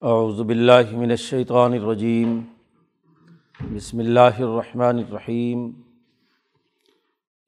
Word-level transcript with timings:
اعوذ 0.00 0.40
باللہ 0.40 0.92
من 0.92 1.10
الشیطان 1.10 1.72
الرجیم۔ 1.72 2.40
بسم 3.74 3.98
اللہ 3.98 4.38
الرحمن 4.38 4.98
الرحیم۔ 4.98 5.70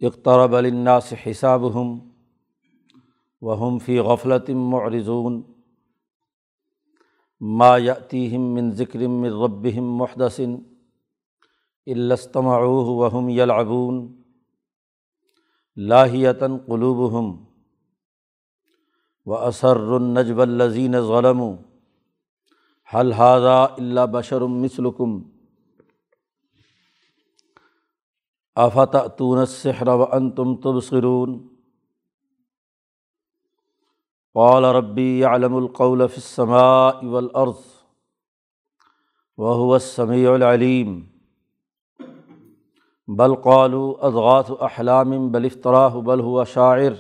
اقترب 0.01 0.61
للناس 0.61 1.15
حسابهم 1.27 1.99
وهم 3.43 3.79
فی 3.79 3.99
غفلة 3.99 4.71
معرضون۔ 4.71 5.43
ما 7.41 7.77
یأتیہم 7.77 8.41
من 8.41 8.73
ذکر 8.73 8.99
من 8.99 9.31
ربهم 9.31 9.97
محدث 9.97 10.41
الا 11.87 12.15
استمعوه 12.15 12.85
وهم 12.85 13.29
یلعبون۔ 13.29 14.23
لاہیتا 15.77 16.47
قلوبهم 16.67 17.45
واسر 19.27 19.77
النجب 19.77 20.41
الذین 20.41 20.93
ظلموا۔ 20.93 21.70
حل 22.95 23.13
حاضہ 23.13 23.75
اللہ 23.79 24.07
بشر 24.13 24.41
مثلکم 24.41 25.19
آفت 28.57 28.97
تون 29.19 29.39
السحر 29.39 29.89
وانتم 29.89 30.55
تبصرون؟ 30.57 31.37
قال 34.35 34.65
ربی 34.65 35.25
علم 35.25 35.55
القول 35.57 36.07
فی 36.07 36.17
السماء 36.17 37.07
والارض 37.07 37.61
وهو 39.39 39.75
السمیع 39.75 40.33
العلیم 40.33 41.01
بل 43.09 43.35
قالوا 43.35 43.95
اضغاث 44.01 44.51
احلام 44.61 45.29
بل 45.29 45.45
افتراہ 45.45 45.97
بل 46.01 46.21
هو 46.21 46.45
شاعر. 46.45 46.93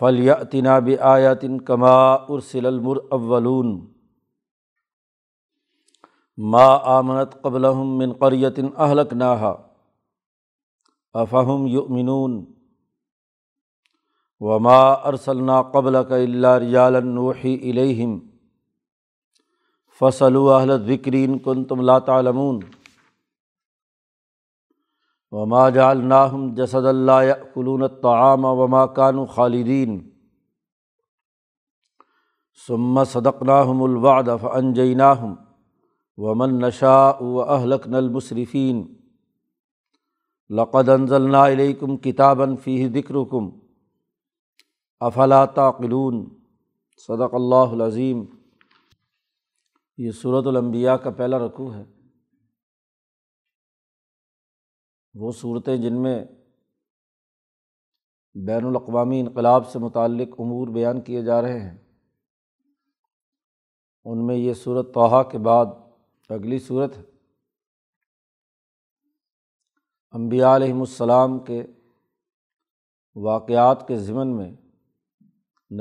فلیاتنا 0.00 0.78
بآیات 0.78 1.44
کما 1.66 1.96
ارسل 2.14 2.66
المراولون 2.66 3.86
ما 6.38 6.66
آمنت 6.98 7.42
قبل 7.42 7.66
من 7.74 8.12
قریت 8.12 8.58
اہلک 8.78 9.12
ناہا 9.12 9.54
افہم 11.14 11.66
یؤمنون 11.66 12.44
وما 14.40 14.80
ارسلنا 15.10 15.62
قبل 15.62 15.96
کا 16.08 16.16
اللہ 16.16 16.56
ریال 16.58 17.04
نوحی 17.04 17.54
الیہم 17.70 18.18
فصل 20.00 20.36
اہل 20.36 20.76
ذکرین 20.86 21.38
کن 21.38 21.64
تم 21.64 21.80
لا 21.80 21.98
تعلمون 21.98 22.60
وما 25.32 25.68
جعلناہم 25.68 26.54
جسد 26.54 26.86
اللہ 26.86 27.24
یأکلون 27.24 27.82
الطعام 27.82 28.44
وما 28.44 28.86
کانوا 28.86 29.26
خالدین 29.26 30.10
ثم 32.66 33.04
صدقناہم 33.04 33.82
الوعد 33.82 34.28
فانجیناہم 34.40 35.34
ومن 36.16 36.58
نشا 36.58 37.10
و 37.20 37.40
اہلک 37.40 37.88
نل 37.88 38.12
لقد 40.50 40.88
انزلنا 40.88 41.46
علیکم 41.46 41.96
کتابً 41.96 42.56
فی 42.56 42.88
ذکرکم 42.88 43.50
افلا 45.00 45.44
تعقلون؟ 45.44 46.28
صدق 46.96 47.34
اللہ 47.34 47.72
العظیم 47.72 48.24
یہ 49.96 50.10
صورت 50.10 50.46
الانبیاء 50.46 50.94
کا 50.94 51.10
پہلا 51.10 51.38
رقوع 51.38 51.74
ہے۔ 51.74 51.84
وہ 55.14 55.32
صورتیں 55.32 55.76
جن 55.76 56.02
میں 56.02 56.24
بین 58.34 58.64
الاقوامی 58.64 59.20
انقلاب 59.20 59.68
سے 59.68 59.78
متعلق 59.78 60.28
امور 60.38 60.68
بیان 60.68 61.00
کیے 61.00 61.22
جا 61.22 61.42
رہے 61.42 61.60
ہیں، 61.60 61.78
ان 64.04 64.26
میں 64.26 64.36
یہ 64.36 64.54
صورت 64.54 64.94
توحا 64.94 65.22
کے 65.22 65.38
بعد 65.38 65.66
اگلی 66.28 66.58
صورت 66.58 66.98
ہے۔ 66.98 67.02
امبیا 70.10 70.56
علیہم 70.56 70.80
السلام 70.80 71.38
کے 71.38 71.66
واقعات 73.14 73.88
کے 73.88 73.96
ضمن 73.96 74.36
میں 74.36 74.52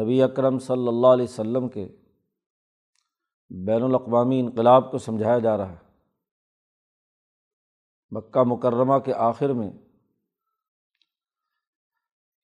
نبی 0.03 0.21
اکرم 0.21 0.59
صلی 0.59 0.87
اللہ 0.87 1.07
علیہ 1.07 1.23
و 1.23 1.33
سلم 1.35 1.69
کے 1.69 1.87
بین 3.49 3.83
الاقوامی 3.83 4.39
انقلاب 4.39 4.91
کو 4.91 4.97
سمجھایا 4.97 5.39
جا 5.39 5.57
رہا 5.57 5.71
ہے۔ 5.71 5.88
مکہ 8.11 8.43
مکرمہ 8.43 8.99
کے 8.99 9.13
آخر 9.13 9.49
میں 9.49 9.71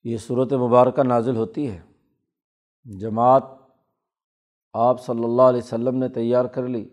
یہ 0.04 0.16
صورت 0.16 0.52
مبارکہ 0.52 1.02
نازل 1.02 1.36
ہوتی 1.36 1.70
ہے۔ 1.70 1.82
جماعت 2.84 3.42
آپ 4.72 5.02
صلی 5.02 5.24
اللہ 5.24 5.42
علیہ 5.42 5.74
و 5.88 5.90
نے 5.90 6.08
تیار 6.08 6.44
کر 6.44 6.68
لی 6.68 6.88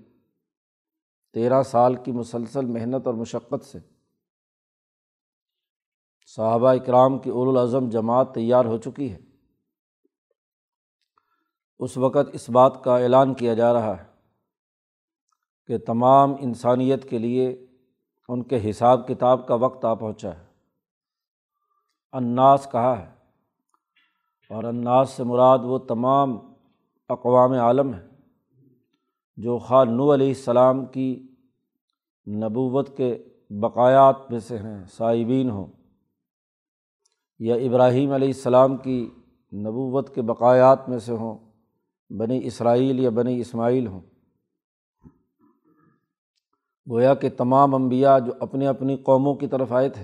تیرہ 1.34 1.64
سال 1.64 1.96
کی 1.96 2.12
مسلسل 2.12 2.66
محنت 2.66 3.08
اور 3.08 3.16
مشقت 3.16 3.66
سے۔ 3.66 3.80
صحابہ 6.26 6.70
اکرام 6.70 7.20
کی 7.20 7.30
الاظم 7.30 7.90
جماعت 7.90 8.34
تیار 8.34 8.66
ہو 8.66 8.78
چکی 8.78 9.12
ہے۔ 9.12 9.20
اس 11.80 11.98
وقت 11.98 12.30
اس 12.34 12.50
بات 12.50 12.84
کا 12.84 12.98
اعلان 12.98 13.34
کیا 13.34 13.54
جا 13.54 13.74
رہا 13.74 13.98
ہے 13.98 14.06
کہ 15.66 15.78
تمام 15.78 16.36
انسانیت 16.40 17.10
کے 17.10 17.18
لیے 17.18 17.68
ان 18.34 18.44
کے 18.44 18.70
حساب 18.70 19.08
کتاب 19.08 19.48
کا 19.48 19.56
وقت 19.56 19.86
آ 19.86 19.94
پہنچا 19.94 20.30
ہے۔ 20.30 20.46
اناس 22.14 22.68
کہا 22.72 23.00
ہے۔ 23.00 23.12
اور 24.50 24.64
اناس 24.64 25.10
سے 25.10 25.24
مراد 25.24 25.60
وہ 25.60 25.78
تمام 25.78 26.38
اقوام 27.10 27.52
عالم 27.52 27.94
ہیں 27.94 28.08
جو 29.38 29.60
نو 29.72 30.14
علیہ 30.14 30.28
السلام 30.28 30.86
کی 30.86 31.28
نبوت 32.28 32.98
کے 32.98 33.24
بقایات 33.50 34.32
میں 34.32 34.40
سے 34.40 34.58
ہیں، 34.58 34.86
صائبین 34.86 35.50
ہوں 35.50 35.68
یا 37.40 37.56
ابراہیم 37.56 38.12
علیہ 38.12 38.28
السلام 38.28 38.78
کی 38.78 39.10
نبوت 39.54 40.16
کے 40.16 40.22
بقایات 40.22 40.90
میں 40.90 41.00
سے 41.00 41.12
ہوں، 41.12 41.38
بنی 42.10 42.40
اسرائیل 42.44 43.00
یا 43.00 43.10
بنی 43.10 43.40
اسماعیل 43.40 43.88
ہوں۔ 43.88 44.02
گویا 46.90 47.14
کہ 47.14 47.30
تمام 47.30 47.76
انبیاء 47.76 48.20
جو 48.20 48.34
اپنے 48.40 48.68
اپنی 48.68 48.98
قوموں 48.98 49.36
کی 49.36 49.48
طرف 49.48 49.72
آئے 49.72 49.90
تھے، 49.90 50.04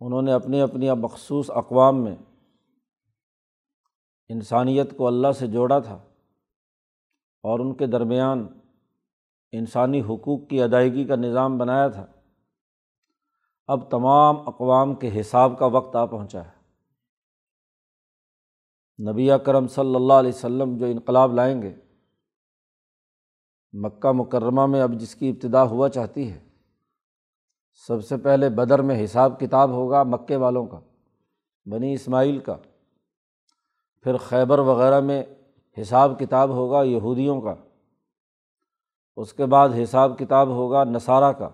انہوں 0.00 0.22
نے 0.22 0.32
اپنی 0.32 0.60
اپنی 0.60 0.90
مخصوص 0.90 1.50
اقوام 1.50 2.04
میں 2.04 2.16
انسانیت 4.28 4.96
کو 4.96 5.06
اللہ 5.06 5.32
سے 5.32 5.46
جوڑا 5.46 5.78
تھا 5.78 5.94
اور 7.42 7.60
ان 7.60 7.74
کے 7.74 7.86
درمیان 7.86 8.46
انسانی 9.52 10.00
حقوق 10.00 10.48
کی 10.48 10.62
ادائیگی 10.62 11.04
کا 11.04 11.16
نظام 11.16 11.58
بنایا 11.58 11.88
تھا۔ 11.88 12.06
اب 13.66 13.90
تمام 13.90 14.48
اقوام 14.48 14.94
کے 14.94 15.20
حساب 15.20 15.58
کا 15.58 15.66
وقت 15.66 15.96
آ 15.96 16.04
پہنچا 16.04 16.44
ہے۔ 16.44 16.54
نبی 19.10 19.28
کرم 19.46 19.66
صلی 19.66 19.94
اللہ 19.94 20.12
علیہ 20.12 20.32
و 20.34 20.38
سلم 20.38 20.76
جو 20.76 20.86
انقلاب 20.86 21.34
لائیں 21.34 21.62
گے 21.62 21.74
مکہ 23.76 24.12
مکرمہ 24.12 24.66
میں 24.66 24.82
اب 24.82 24.92
جس 24.92 25.14
کی 25.14 25.28
ابتدا 25.28 25.62
ہوا 25.62 25.88
چاہتی 25.88 26.32
ہے۔ 26.32 26.40
سب 27.86 28.04
سے 28.04 28.16
پہلے 28.16 28.48
بدر 28.48 28.82
میں 28.82 29.04
حساب 29.04 29.40
کتاب 29.40 29.70
ہوگا 29.70 30.02
مکے 30.02 30.36
والوں 30.36 30.66
کا، 30.66 30.80
بنی 31.66 31.94
اسماعیل 31.94 32.38
کا۔ 32.38 32.56
پھر 34.02 34.16
خیبر 34.16 34.58
وغیرہ 34.58 35.00
میں 35.00 35.24
حساب 35.80 36.18
کتاب 36.18 36.48
ہوگا 36.48 36.82
یہودیوں 36.82 37.40
کا۔ 37.40 37.54
اس 39.16 39.32
کے 39.32 39.46
بعد 39.46 39.68
حساب 39.82 40.18
کتاب 40.18 40.48
ہوگا 40.48 40.84
نصارہ 40.84 41.32
کا۔ 41.32 41.50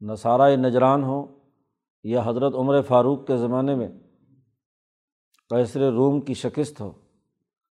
نصارہ 0.00 0.56
نجران 0.56 1.04
ہو 1.04 1.38
یا 2.04 2.22
حضرت 2.24 2.54
عمر 2.54 2.82
فاروق 2.82 3.26
کے 3.26 3.36
زمانے 3.36 3.74
میں 3.74 3.88
کیسر 5.48 5.92
روم 5.92 6.20
کی 6.20 6.34
شکست 6.34 6.80
ہو۔ 6.80 6.92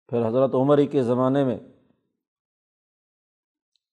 پھر 0.08 0.28
حضرت 0.28 0.55
عمر 0.55 0.84
کے 0.84 1.03
زمانے 1.03 1.43
میں 1.43 1.58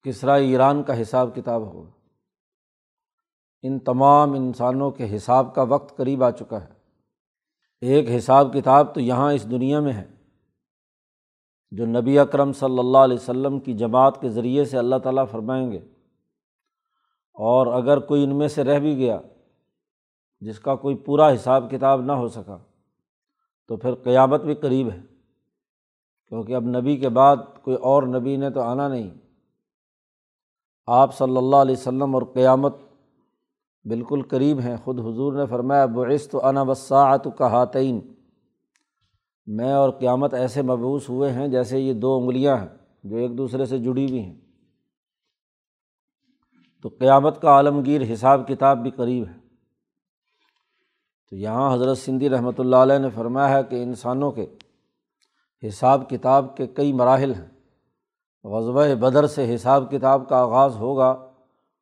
کسرا 0.02 0.34
ایران 0.34 0.82
کا 0.82 1.02
حساب 1.02 1.34
کتاب 1.34 1.62
ہوگا 1.62 1.90
ان 3.62 3.78
تمام 3.78 4.32
انسانوں 4.32 4.90
کے 4.90 5.16
حساب 5.16 5.54
کا 5.54 5.62
وقت 5.62 5.96
قریب 5.96 6.24
آ 6.24 6.30
چکا 6.30 6.64
ہے۔ 6.64 6.68
ایک 7.80 8.10
حساب 8.16 8.52
کتاب 8.52 8.94
تو 8.94 9.00
یہاں 9.00 9.32
اس 9.32 9.50
دنیا 9.50 9.80
میں 9.80 9.92
ہے 9.92 10.10
جو 11.70 11.86
نبی 11.86 12.18
اکرم 12.18 12.52
صلی 12.52 12.78
اللہ 12.78 12.98
علیہ 12.98 13.46
و 13.46 13.60
کی 13.60 13.74
جماعت 13.74 14.20
کے 14.20 14.28
ذریعے 14.28 14.64
سے 14.64 14.78
اللہ 14.78 14.96
تعالیٰ 14.96 15.24
فرمائیں 15.30 15.72
گے۔ 15.72 15.78
اور 17.34 17.66
اگر 17.66 17.98
کوئی 17.98 18.24
ان 18.24 18.38
میں 18.38 18.48
سے 18.48 18.64
رہ 18.64 18.78
بھی 18.78 18.96
گیا 18.96 19.20
جس 20.40 20.60
کا 20.60 20.74
کوئی 20.74 20.96
پورا 20.96 21.34
حساب 21.34 21.70
کتاب 21.70 22.00
نہ 22.00 22.12
ہو 22.12 22.28
سکا 22.28 22.58
تو 23.68 23.76
پھر 23.76 23.94
قیامت 23.94 24.40
بھی 24.40 24.54
قریب 24.54 24.90
ہے۔ 24.90 25.00
کیونکہ 26.26 26.54
اب 26.54 26.62
نبی 26.62 26.96
کے 26.96 27.08
بعد 27.08 27.36
کوئی 27.62 27.76
اور 27.76 28.02
نبی 28.02 28.36
نے 28.36 28.50
تو 28.50 28.60
آنا 28.60 28.88
نہیں۔ 28.88 29.21
آپ 30.86 31.18
صلی 31.18 31.36
اللہ 31.36 31.56
علیہ 31.56 31.76
و 31.78 31.82
سلم 31.82 32.14
اور 32.14 32.22
قیامت 32.34 32.76
بالکل 33.84 34.22
قریب 34.22 34.60
ہیں۔ 34.60 34.76
خود 34.84 34.98
حضور 34.98 35.32
نے 35.32 35.46
فرمایا 35.46 35.86
بعث 35.86 36.28
تو 36.28 36.46
انا 36.46 36.62
وساعت 36.62 37.26
کا 37.38 37.64
میں 39.46 39.72
اور 39.72 39.90
قیامت 39.90 40.34
ایسے 40.34 40.62
مبوس 40.62 41.08
ہوئے 41.08 41.32
ہیں 41.32 41.48
جیسے 41.48 41.78
یہ 41.78 41.92
دو 41.92 42.18
انگلیاں 42.18 42.56
ہیں 42.56 42.68
جو 43.04 43.16
ایک 43.16 43.38
دوسرے 43.38 43.64
سے 43.64 43.78
جڑی 43.78 44.10
ہوئی 44.10 44.22
ہیں۔ 44.22 44.40
تو 46.82 46.88
قیامت 46.88 47.42
کا 47.42 47.48
عالمگیر 47.48 48.12
حساب 48.12 48.48
کتاب 48.48 48.78
بھی 48.78 48.90
قریب 48.90 49.26
ہے۔ 49.26 49.38
تو 51.30 51.36
یہاں 51.36 51.74
حضرت 51.74 51.98
سندھی 51.98 52.30
رحمۃ 52.30 52.58
اللہ 52.58 52.76
علیہ 52.76 52.98
نے 52.98 53.10
فرمایا 53.10 53.58
ہے 53.58 53.64
کہ 53.64 53.82
انسانوں 53.82 54.32
کے 54.32 54.46
حساب 55.68 56.10
کتاب 56.10 56.56
کے 56.56 56.66
کئی 56.66 56.92
مراحل 56.92 57.34
ہیں۔ 57.34 57.51
غزبۂ 58.44 58.94
بدر 58.94 59.26
سے 59.26 59.54
حساب 59.54 59.90
کتاب 59.90 60.28
کا 60.28 60.36
آغاز 60.36 60.76
ہوگا 60.76 61.10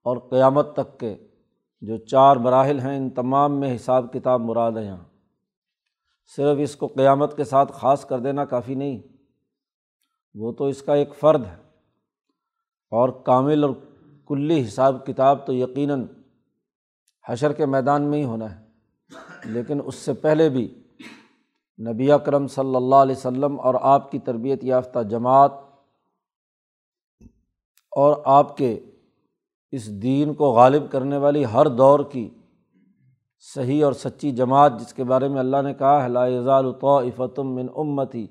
اور 0.05 0.17
قیامت 0.17 0.77
تک 0.77 1.01
کے 1.01 1.17
جو 1.81 1.97
چار 1.97 2.37
مراحل 2.37 2.81
ہیں، 2.81 2.97
ان 2.97 3.11
تمام 3.11 3.61
میں 3.61 3.77
حساب 3.77 4.13
کتاب 4.13 4.41
مراد 4.41 4.73
ہے 4.73 4.85
یہاں۔ 4.85 5.05
صرف 6.37 6.57
اس 6.61 6.77
کو 6.77 6.87
قیامت 6.87 7.37
کے 7.37 7.45
ساتھ 7.45 7.73
خاص 7.73 8.05
کر 8.05 8.19
دینا 8.19 8.45
کافی 8.45 8.75
نہیں، 8.75 9.01
وہ 10.35 10.53
تو 10.53 10.67
اس 10.67 10.83
کا 10.83 10.95
ایک 10.95 11.15
فرد 11.15 11.47
ہے۔ 11.47 11.57
اور 12.91 13.09
کامل 13.09 13.65
اور 13.65 13.71
کلی 14.27 14.67
حساب 14.67 15.07
کتاب 15.07 15.47
تو 15.47 15.53
یقیناً 15.53 16.07
حشر 17.29 17.53
کے 17.53 17.67
میدان 17.67 18.03
میں 18.03 18.19
ہی 18.19 18.25
ہونا 18.25 18.57
ہے۔ 18.57 18.65
لیکن 19.45 19.81
اس 19.85 19.95
سے 19.95 20.13
پہلے 20.13 20.49
بھی 20.49 20.83
نبی 21.89 22.13
اکرم 22.13 22.47
صلی 22.47 22.77
اللہ 22.77 22.95
علیہ 22.95 23.17
وسلم 23.17 23.61
اور 23.61 23.75
آپ 23.81 24.11
کی 24.11 24.19
تربیت 24.19 24.65
یافتہ 24.65 24.99
جماعت 25.03 25.51
اور 27.91 28.23
آپ 28.25 28.57
کے 28.57 28.81
اس 29.71 30.03
دین 30.03 30.35
کو 30.35 30.51
غالب 30.51 30.93
کرنے 30.93 31.17
والی 31.17 31.45
ہر 31.45 31.67
دور 31.67 32.01
کی 32.01 32.31
صحیح 33.39 33.85
اور 33.85 33.93
سچی 33.93 34.31
جماعت 34.31 34.73
جس 34.81 34.95
کے 34.95 35.05
بارے 35.05 35.29
میں 35.29 35.39
اللہ 35.39 35.63
نے 35.63 35.75
کہا 35.75 36.07
لاضال 36.07 36.67
الطافتم 36.67 37.55
من 37.55 37.67
امتی 37.77 38.27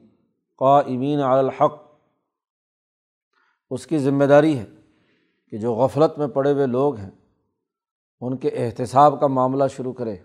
قا 0.58 0.80
امین 0.80 1.20
الحق، 1.20 1.74
اس 3.70 3.88
کی 3.88 3.98
ذمہ 3.98 4.24
داری 4.24 4.58
ہے 4.58 4.66
کہ 5.50 5.58
جو 5.58 5.74
غفلت 5.74 6.18
میں 6.18 6.28
پڑے 6.28 6.54
ہوئے 6.54 6.66
لوگ 6.66 6.96
ہیں، 6.96 7.12
ان 8.22 8.38
کے 8.38 8.50
احتساب 8.50 9.20
کا 9.20 9.28
معاملہ 9.28 9.64
شروع 9.76 9.94
کرے۔ 9.94 10.18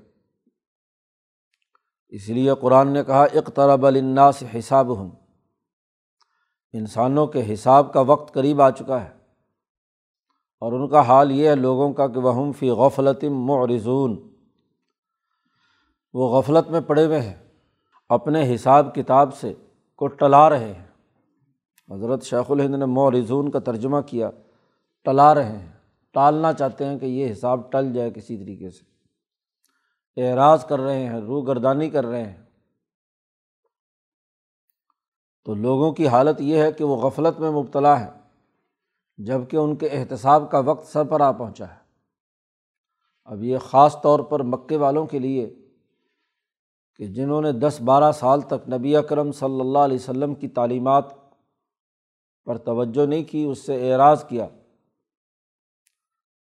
اس 2.08 2.28
لیے 2.28 2.52
قرآن 2.60 2.92
نے 2.92 3.04
کہا، 3.04 3.22
اقترب 3.22 3.86
الناس 3.86 4.42
حساب 4.58 5.00
ہم 5.00 5.10
انسانوں 6.72 7.26
کے 7.26 7.54
حساب 7.54 7.92
کا 7.92 8.00
وقت 8.00 8.34
قریب 8.34 8.62
آ 8.62 8.70
چکا 8.70 9.04
ہے۔ 9.04 9.23
اور 10.64 10.72
ان 10.72 10.88
کا 10.88 11.00
حال 11.00 11.32
یہ 11.32 11.48
ہے 11.48 11.54
لوگوں 11.54 11.92
کا 11.92 12.06
کہ 12.06 12.20
وہ 12.20 12.52
فی 12.52 12.70
غفلت 12.70 13.24
معرضون۔ 13.24 14.28
وہ 16.12 16.38
غفلت 16.38 16.70
میں 16.70 16.80
پڑے 16.80 17.06
ہوئے 17.06 17.20
ہیں، 17.20 17.48
اپنے 18.08 18.54
حساب 18.54 18.94
کتاب 18.94 19.34
سے 19.34 19.54
کو 19.96 20.06
ٹلا 20.06 20.50
رہے 20.50 20.72
ہیں۔ 20.72 20.86
حضرت 21.90 22.22
شیخ 22.22 22.50
الہند 22.50 22.74
نے 22.74 22.84
معرضون 22.84 23.50
کا 23.50 23.58
ترجمہ 23.58 24.00
کیا، 24.06 24.30
ٹلا 25.04 25.34
رہے 25.34 25.58
ہیں۔ 25.58 25.72
ٹالنا 26.12 26.52
چاہتے 26.52 26.84
ہیں 26.84 26.98
کہ 26.98 27.06
یہ 27.06 27.32
حساب 27.32 27.72
ٹل 27.72 27.92
جائے 27.92 28.10
کسی 28.10 28.36
طریقے 28.36 28.70
سے۔ 28.70 28.84
اعراض 30.26 30.64
کر 30.64 30.80
رہے 30.80 31.06
ہیں 31.06 31.20
روح 31.20 31.44
گردانی 31.46 31.90
کر 31.90 32.06
رہے 32.06 32.30
ہیں۔ 32.30 32.42
تو 35.44 35.54
لوگوں 35.54 35.92
کی 35.92 36.08
حالت 36.08 36.40
یہ 36.40 36.62
ہے 36.62 36.72
کہ 36.72 36.84
وہ 36.84 36.96
غفلت 36.96 37.40
میں 37.40 37.50
مبتلا 37.50 38.00
ہے 38.00 38.23
جبکہ 39.18 39.56
ان 39.56 39.76
کے 39.76 39.88
احتساب 39.88 40.50
کا 40.50 40.58
وقت 40.58 40.92
سر 40.92 41.04
پر 41.04 41.20
آ 41.20 41.30
پہنچا 41.30 41.68
ہے۔ 41.68 41.84
اب 43.24 43.44
یہ 43.44 43.58
خاص 43.58 44.02
طور 44.02 44.20
پر 44.20 44.42
مکے 44.42 44.76
والوں 44.76 45.06
کے 45.06 45.18
لیے 45.18 45.54
کہ 46.96 47.06
جنہوں 47.06 47.42
نے 47.42 47.52
دس 47.52 47.80
بارہ 47.80 48.12
سال 48.12 48.40
تک 48.40 48.68
نبی 48.68 48.96
اکرم 48.96 49.32
صلی 49.32 49.60
اللہ 49.60 49.78
علیہ 49.78 49.96
وسلم 49.96 50.34
کی 50.34 50.48
تعلیمات 50.48 51.04
پر 52.44 52.58
توجہ 52.58 53.06
نہیں 53.06 53.24
کی، 53.24 53.44
اس 53.44 53.58
سے 53.58 53.92
اعراض 53.92 54.24
کیا۔ 54.24 54.46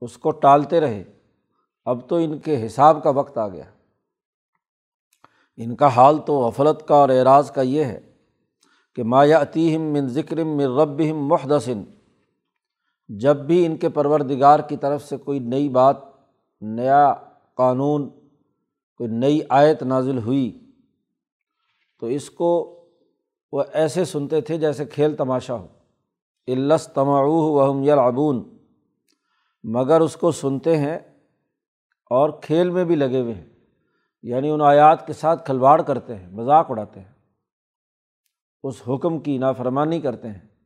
اس 0.02 0.18
کو 0.18 0.32
ٹالتے 0.32 0.80
رہے۔ 0.80 1.04
اب 1.86 2.10
تو 2.10 2.16
ان 2.16 2.40
کے 2.40 2.66
حساب 2.66 3.04
کا 3.04 3.10
وقت 3.10 3.38
آ 3.38 3.48
گیا۔ 3.48 3.64
ان 5.58 5.76
کا 5.76 5.88
حال 5.88 6.18
تو 6.26 6.40
غفلت 6.40 6.88
کا 6.88 6.96
اور 6.96 7.10
اعراض 7.10 7.52
کا 7.52 7.62
یہ 7.62 7.84
ہے 7.84 8.14
کہ 8.96 9.04
مایا 9.04 9.42
عتیم 9.42 9.82
من 9.82 10.08
ذکر 10.08 10.44
من 10.44 10.66
رب 10.66 11.02
محدثن 11.02 11.84
جب 13.10 13.38
بھی 13.38 13.66
ان 13.66 13.78
کے 13.78 13.90
پرور 13.90 14.20
کی 14.70 14.78
طرف 14.78 15.04
سے 15.04 15.18
کوئی 15.18 15.40
نئی 15.40 15.70
بات، 15.70 15.98
نیا 16.62 17.14
قانون، 17.56 18.10
کوئی 18.98 19.10
نئی 19.10 19.40
آیت 19.50 19.84
نازل 19.84 20.18
ہوئی، 20.18 20.72
تو 22.00 22.06
اس 22.06 22.30
کو 22.30 22.76
وہ 23.52 23.64
ایسے 23.74 24.06
سنتے 24.06 24.42
تھے 24.42 24.58
جیسے 24.58 24.86
کھیل 24.86 25.16
تماشا 25.16 25.54
ہو۔ 25.54 25.68
الس 26.48 26.88
تماعو 26.88 27.32
وہم 27.32 27.84
یلعبون 27.84 28.58
مگر 29.64 30.02
اس 30.02 30.18
کو 30.18 30.32
سنتے 30.32 30.78
ہیں 30.78 31.00
اور 32.10 32.30
کھیل 32.30 32.70
میں 32.70 32.84
بھی 32.84 32.96
لگے 32.96 33.22
ہوئے 33.22 33.34
ہیں۔ 33.34 33.50
یعنی 34.24 34.50
ان 34.50 34.62
آیات 34.62 35.08
کے 35.08 35.14
ساتھ 35.14 35.46
کھلواڑ 35.46 35.82
کرتے 35.82 36.16
ہیں، 36.16 36.28
مذاق 36.28 36.72
اڑاتے 36.72 37.00
ہیں۔ 37.00 37.12
اس 38.64 38.82
حکم 38.90 39.20
کی 39.20 39.38
نافرمانی 39.38 40.02
کرتے 40.02 40.28
ہیں۔ 40.28 40.59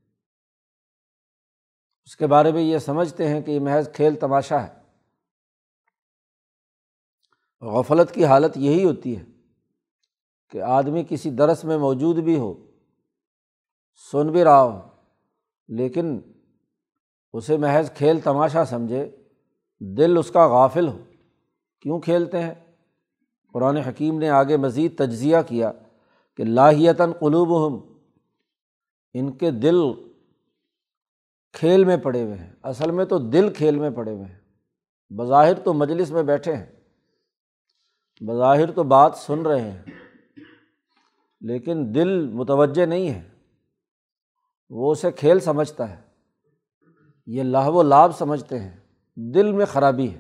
اس 2.06 2.16
کے 2.16 2.28
بارے 2.28 2.52
میں 2.52 2.62
یہ 2.62 2.78
سمجھتے 2.78 3.28
ہیں 3.28 3.42
کہ 3.42 3.52
یہ 3.52 3.60
محض 3.60 3.90
کھیل 3.94 4.16
تماشا 4.16 4.68
ہے۔ 4.68 4.74
غفلت 7.62 8.12
کی 8.12 8.26
حالت 8.26 8.58
یہی 8.58 8.84
ہوتی 8.84 9.18
ہے 9.18 9.24
کہ 10.50 10.62
آدمی 10.62 11.04
کسی 11.10 11.30
درس 11.30 11.64
میں 11.64 11.78
موجود 11.78 12.18
بھی 12.18 12.38
ہو، 12.38 12.54
سن 14.12 14.32
بھی 14.32 14.44
رہا 14.44 14.64
ہو، 14.64 14.80
لیکن 15.68 16.20
اسے 17.34 17.58
محض 17.58 17.92
کھیل 17.92 18.20
تماشا 18.20 18.66
سمجھے، 18.66 19.16
دل 19.80 20.18
اس 20.18 20.32
کا 20.32 20.48
غافل 20.48 20.88
ہو۔ 20.88 21.00
کیوں 21.82 22.00
کھیلتے 22.00 22.42
ہیں؟ 22.42 22.54
قرآن 23.54 23.78
حکیم 23.78 24.20
نے 24.20 24.30
آگے 24.30 24.58
مزید 24.58 24.98
تجزیہ 24.98 25.38
کیا 25.48 25.72
کہ 26.38 26.44
لاہیتاً 26.44 27.12
قلوب 27.12 27.68
ہم 27.68 27.94
ان 29.14 29.32
کے 29.32 29.52
دل 29.52 29.76
کھیل 31.54 31.86
میں 31.86 31.98
پڑے 31.98 32.24
ہوئے 32.24 32.36
ہیں۔ 32.36 32.54
اصل 32.64 32.92
میں 32.92 33.06
تو 33.06 33.18
دل 33.18 33.54
کھیل 33.54 33.80
میں 33.80 33.90
پڑے 33.90 34.12
ہوئے 34.12 34.26
ہیں۔ 34.26 34.40
بظاہر 35.10 35.60
تو 35.60 35.74
مجلس 35.74 36.12
میں 36.12 36.24
بیٹھے 36.24 36.56
ہیں۔ 36.56 36.66
بظاہر 38.22 38.72
تو 38.72 38.84
بات 38.84 39.16
سن 39.16 39.42
رہے 39.42 39.72
ہیں۔ 39.72 39.82
لیکن 41.42 41.96
دل 41.96 42.28
متوجہ 42.28 42.86
نہیں 42.86 43.10
ہے۔ 43.10 43.30
وہ 44.70 44.92
اسے 44.92 45.12
کھیل 45.12 45.40
سمجھتا 45.40 45.90
ہے۔ 45.90 46.02
یہ 47.26 47.44
لاہو 47.44 47.74
و 47.74 47.84
لابھ 47.84 48.16
سمجھتے 48.16 48.60
ہیں۔ 48.60 48.78
دل 49.16 49.52
میں 49.52 49.66
خرابی 49.66 50.14
ہے۔ 50.14 50.20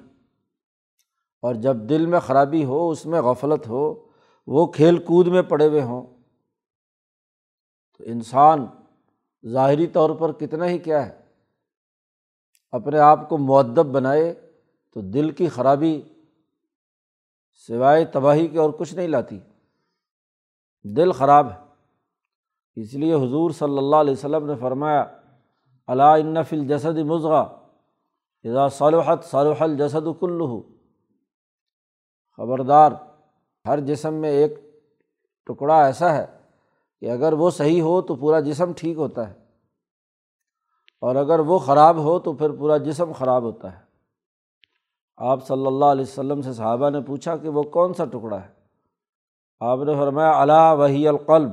اور 1.41 1.55
جب 1.55 1.75
دل 1.75 2.05
میں 2.05 2.19
خرابی 2.19 2.65
ہو، 2.65 2.89
اس 2.89 3.05
میں 3.05 3.21
غفلت 3.21 3.67
ہو، 3.67 4.09
وہ 4.47 4.67
کھیل 4.67 4.97
کود 4.97 5.27
میں 5.27 5.41
پڑے 5.41 5.67
ہوئے 5.67 5.81
ہوں۔ 5.81 6.01
تو 7.97 8.03
انسان 8.03 8.65
ظاہری 9.47 9.87
طور 9.87 10.09
پر 10.09 10.31
کتنا 10.31 10.69
ہی 10.69 10.77
کیا 10.77 11.05
ہے۔ 11.05 11.22
اپنے 12.73 12.99
آپ 12.99 13.29
کو 13.29 13.37
معدب 13.37 13.85
بنائے 13.85 14.33
تو 14.93 15.01
دل 15.01 15.31
کی 15.31 15.47
خرابی 15.47 16.01
سوائے 17.67 18.05
تباہی 18.05 18.47
کے 18.47 18.59
اور 18.59 18.69
کچھ 18.69 18.93
نہیں 18.93 19.07
لاتی۔ 19.07 19.39
دل 20.83 21.11
خراب 21.11 21.51
ہے۔ 21.51 21.57
اس 22.75 22.93
لیے 22.93 23.13
حضور 23.13 23.51
صلی 23.51 23.77
اللہ 23.77 23.95
علیہ 23.95 24.13
وسلم 24.13 24.45
نے 24.45 24.55
فرمایا 24.55 25.05
علاء 25.87 26.13
النفل 26.13 26.67
جسد 26.67 26.97
مضغ 26.97 27.33
اذا 28.43 28.69
صلحت 28.69 29.23
صلح 29.23 29.55
الجسد 29.59 30.07
کلو 30.19 30.61
خبردار، 32.37 32.91
ہر 33.65 33.79
جسم 33.79 34.13
میں 34.13 34.29
ایک 34.29 34.53
ٹکڑا 35.45 35.85
ایسا 35.85 36.17
ہے 36.17 36.25
کہ 36.99 37.11
اگر 37.11 37.33
وہ 37.33 37.49
صحیح 37.49 37.81
ہو 37.81 38.01
تو 38.01 38.15
پورا 38.15 38.39
جسم 38.39 38.71
ٹھیک 38.77 38.97
ہوتا 38.97 39.29
ہے۔ 39.29 39.42
اور 41.03 41.15
اگر 41.15 41.39
وہ 41.39 41.60
خراب 41.60 41.98
ہو 41.98 42.19
تو 42.19 42.33
پھر 42.33 42.50
پورا 42.50 42.77
جسم 42.77 43.12
خراب 43.12 43.43
ہوتا 43.43 43.79
ہے۔ 43.79 43.83
آپ 45.17 45.48
صلی 45.48 45.67
اللہ 45.67 45.86
علیہ 45.86 46.01
وسلم 46.01 46.41
سے 46.41 46.53
صحابہ 46.53 46.89
نے 46.89 47.01
پوچھا 47.01 47.38
کہ 47.38 47.50
وہ 47.50 47.63
کون 47.63 47.93
سا 47.93 48.05
ٹکڑا 48.05 48.43
ہے؟ 48.43 48.50
آپ 49.60 49.79
نے 49.86 49.95
فرمایا 49.95 50.41
اللہ 50.41 50.75
وہی 50.77 51.07
القلب 51.07 51.50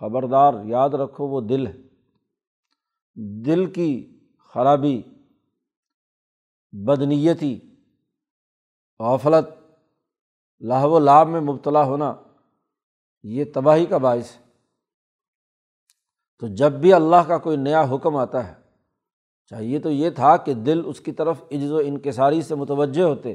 خبردار، 0.00 0.54
یاد 0.64 0.90
رکھو، 0.90 1.26
وہ 1.26 1.40
دل 1.40 1.66
ہے۔ 1.66 1.76
دل 3.42 3.72
کی 3.72 4.20
خرابی، 4.38 5.02
بدنیتی، 6.72 7.60
غفلت، 8.98 9.76
لاہ 10.60 10.84
و 10.84 10.98
لاب 10.98 11.28
میں 11.28 11.40
مبتلا 11.40 11.84
ہونا، 11.84 12.14
یہ 13.22 13.44
تباہی 13.54 13.86
کا 13.86 13.98
باعث 13.98 14.36
ہے۔ 14.36 14.44
تو 16.38 16.46
جب 16.46 16.72
بھی 16.72 16.92
اللہ 16.92 17.22
کا 17.26 17.38
کوئی 17.38 17.56
نیا 17.56 17.82
حکم 17.82 18.16
آتا 18.16 18.48
ہے 18.48 18.63
چاہیے 19.50 19.78
تو 19.78 19.90
یہ 19.90 20.10
تھا 20.10 20.36
کہ 20.36 20.54
دل 20.54 20.82
اس 20.86 21.00
کی 21.00 21.12
طرف 21.12 21.42
عجز 21.52 21.72
و 21.72 21.76
انکساری 21.76 22.42
سے 22.42 22.54
متوجہ 22.54 23.02
ہوتے، 23.02 23.34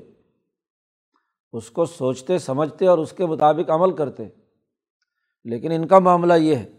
اس 1.53 1.71
کو 1.71 1.85
سوچتے، 1.85 2.37
سمجھتے 2.37 2.87
اور 2.87 2.97
اس 2.97 3.11
کے 3.11 3.25
مطابق 3.25 3.69
عمل 3.69 3.95
کرتے۔ 3.95 4.23
لیکن 5.43 5.71
ان 5.71 5.87
کا 5.87 5.99
معاملہ 5.99 6.33
یہ 6.33 6.55
ہے 6.55 6.71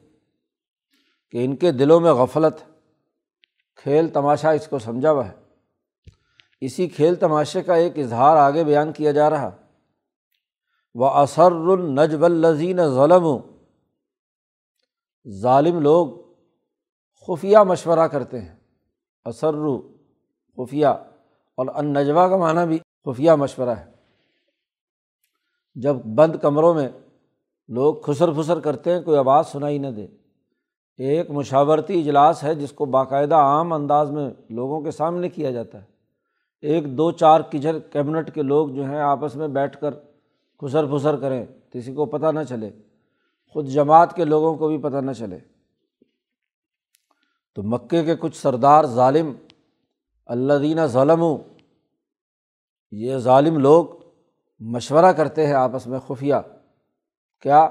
کہ 1.31 1.45
ان 1.45 1.57
کے 1.57 1.73
دلوں 1.73 2.01
میں 2.01 2.13
غفلت، 2.13 2.65
کھیل 3.77 4.09
تماشا 4.09 4.51
اس 4.51 4.67
کو 4.67 4.79
سمجھا 4.79 5.11
ہوا 5.11 5.29
ہے۔ 5.29 5.35
اسی 6.61 6.89
کھیل 6.89 7.15
تماشے 7.15 7.63
کا 7.63 7.75
ایک 7.75 7.99
اظہار 7.99 8.37
آگے 8.37 8.65
بیان 8.65 8.93
کیا 8.93 9.13
جا 9.13 9.31
رہا۔ 9.31 9.57
وہ 10.95 11.07
اثر 11.07 11.53
النجب 11.53 12.25
الزین 12.25 12.77
ظلم 12.77 13.27
ظالم 15.29 15.81
لوگ 15.81 16.35
خفیہ 17.27 17.59
مشورہ 17.59 18.07
کرتے 18.07 18.41
ہیں۔ 18.41 18.60
اثر 19.25 19.55
خفیہ 20.57 20.87
اور 21.55 21.67
ان 21.75 21.93
نجوا 21.93 22.29
کا 22.29 22.37
معنیٰ 22.37 22.67
بھی 22.67 22.79
خفیہ 22.79 23.33
مشورہ 23.33 23.69
ہے۔ 23.69 23.85
جب 25.75 25.95
بند 25.95 26.37
کمروں 26.37 26.75
میں 26.75 26.89
لوگ 27.69 27.95
خسر 27.95 28.33
پھسر 28.33 28.61
کرتے 28.61 28.93
ہیں، 28.93 29.01
کوئی 29.01 29.19
آواز 29.19 29.47
سنائی 29.47 29.79
نہ 29.79 29.87
دے۔ 29.87 30.07
ایک 30.99 31.31
مشاورتی 31.31 32.01
اجلاس 32.01 32.45
ہے، 32.45 32.55
جس 32.55 32.73
کو 32.73 32.85
باقاعدہ 32.85 33.35
عام 33.35 33.73
انداز 33.73 34.11
میں 34.11 34.31
لوگوں 34.51 34.81
کے 34.81 34.91
سامنے 34.91 35.29
کیا 35.29 35.51
جاتا 35.51 35.79
ہے۔ 35.79 35.85
ایک 36.61 36.99
دو 36.99 37.11
چار 37.11 37.41
کچن 37.41 37.79
کیبنٹ 37.93 38.35
کے 38.35 38.43
لوگ 38.43 38.69
جو 38.69 38.85
ہیں، 38.85 39.01
آپس 39.01 39.37
میں 39.37 39.49
بیٹھ 39.49 39.81
کر 39.81 39.95
خسر 40.61 40.87
پھسر 40.87 41.17
کریں، 41.17 41.47
کسی 41.71 41.95
کو 41.95 42.07
پتہ 42.07 42.27
نہ 42.27 42.41
چلے۔ 42.49 42.71
خود 43.53 43.67
جماعت 43.67 44.17
کے 44.17 44.25
لوگوں 44.25 44.55
کو 44.55 44.69
بھی 44.69 44.79
پتہ 44.79 44.97
نہ 44.97 45.13
چلے۔ 45.13 45.39
تو 47.61 47.69
مکے 47.69 48.05
کے 48.05 48.17
کچھ 48.17 48.37
سردار 48.37 48.85
ظالم 48.85 49.33
اللہ 50.27 50.53
دینہ 50.63 50.87
ظلم 50.87 51.25
یہ 52.91 53.17
ظالم 53.17 53.59
لوگ 53.59 53.87
مشورہ 54.61 55.13
کرتے 55.13 55.47
ہیں 55.47 55.53
آپس 55.53 55.87
میں 55.87 55.99
خفیہ۔ 55.99 56.35
کیا؟ 57.41 57.69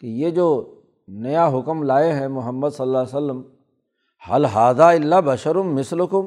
کہ 0.00 0.06
یہ 0.06 0.30
جو 0.30 0.74
نیا 1.08 1.48
حکم 1.48 1.82
لائے 1.82 2.12
ہیں 2.12 2.28
محمد 2.28 2.68
صلی 2.70 2.86
اللہ 2.86 2.98
علیہ 2.98 3.16
وسلم 3.16 3.42
حل 4.30 4.44
ہادہ 4.44 4.84
اللہ 4.84 5.20
بشرم 5.24 5.74
مثلکم؟ 5.74 6.26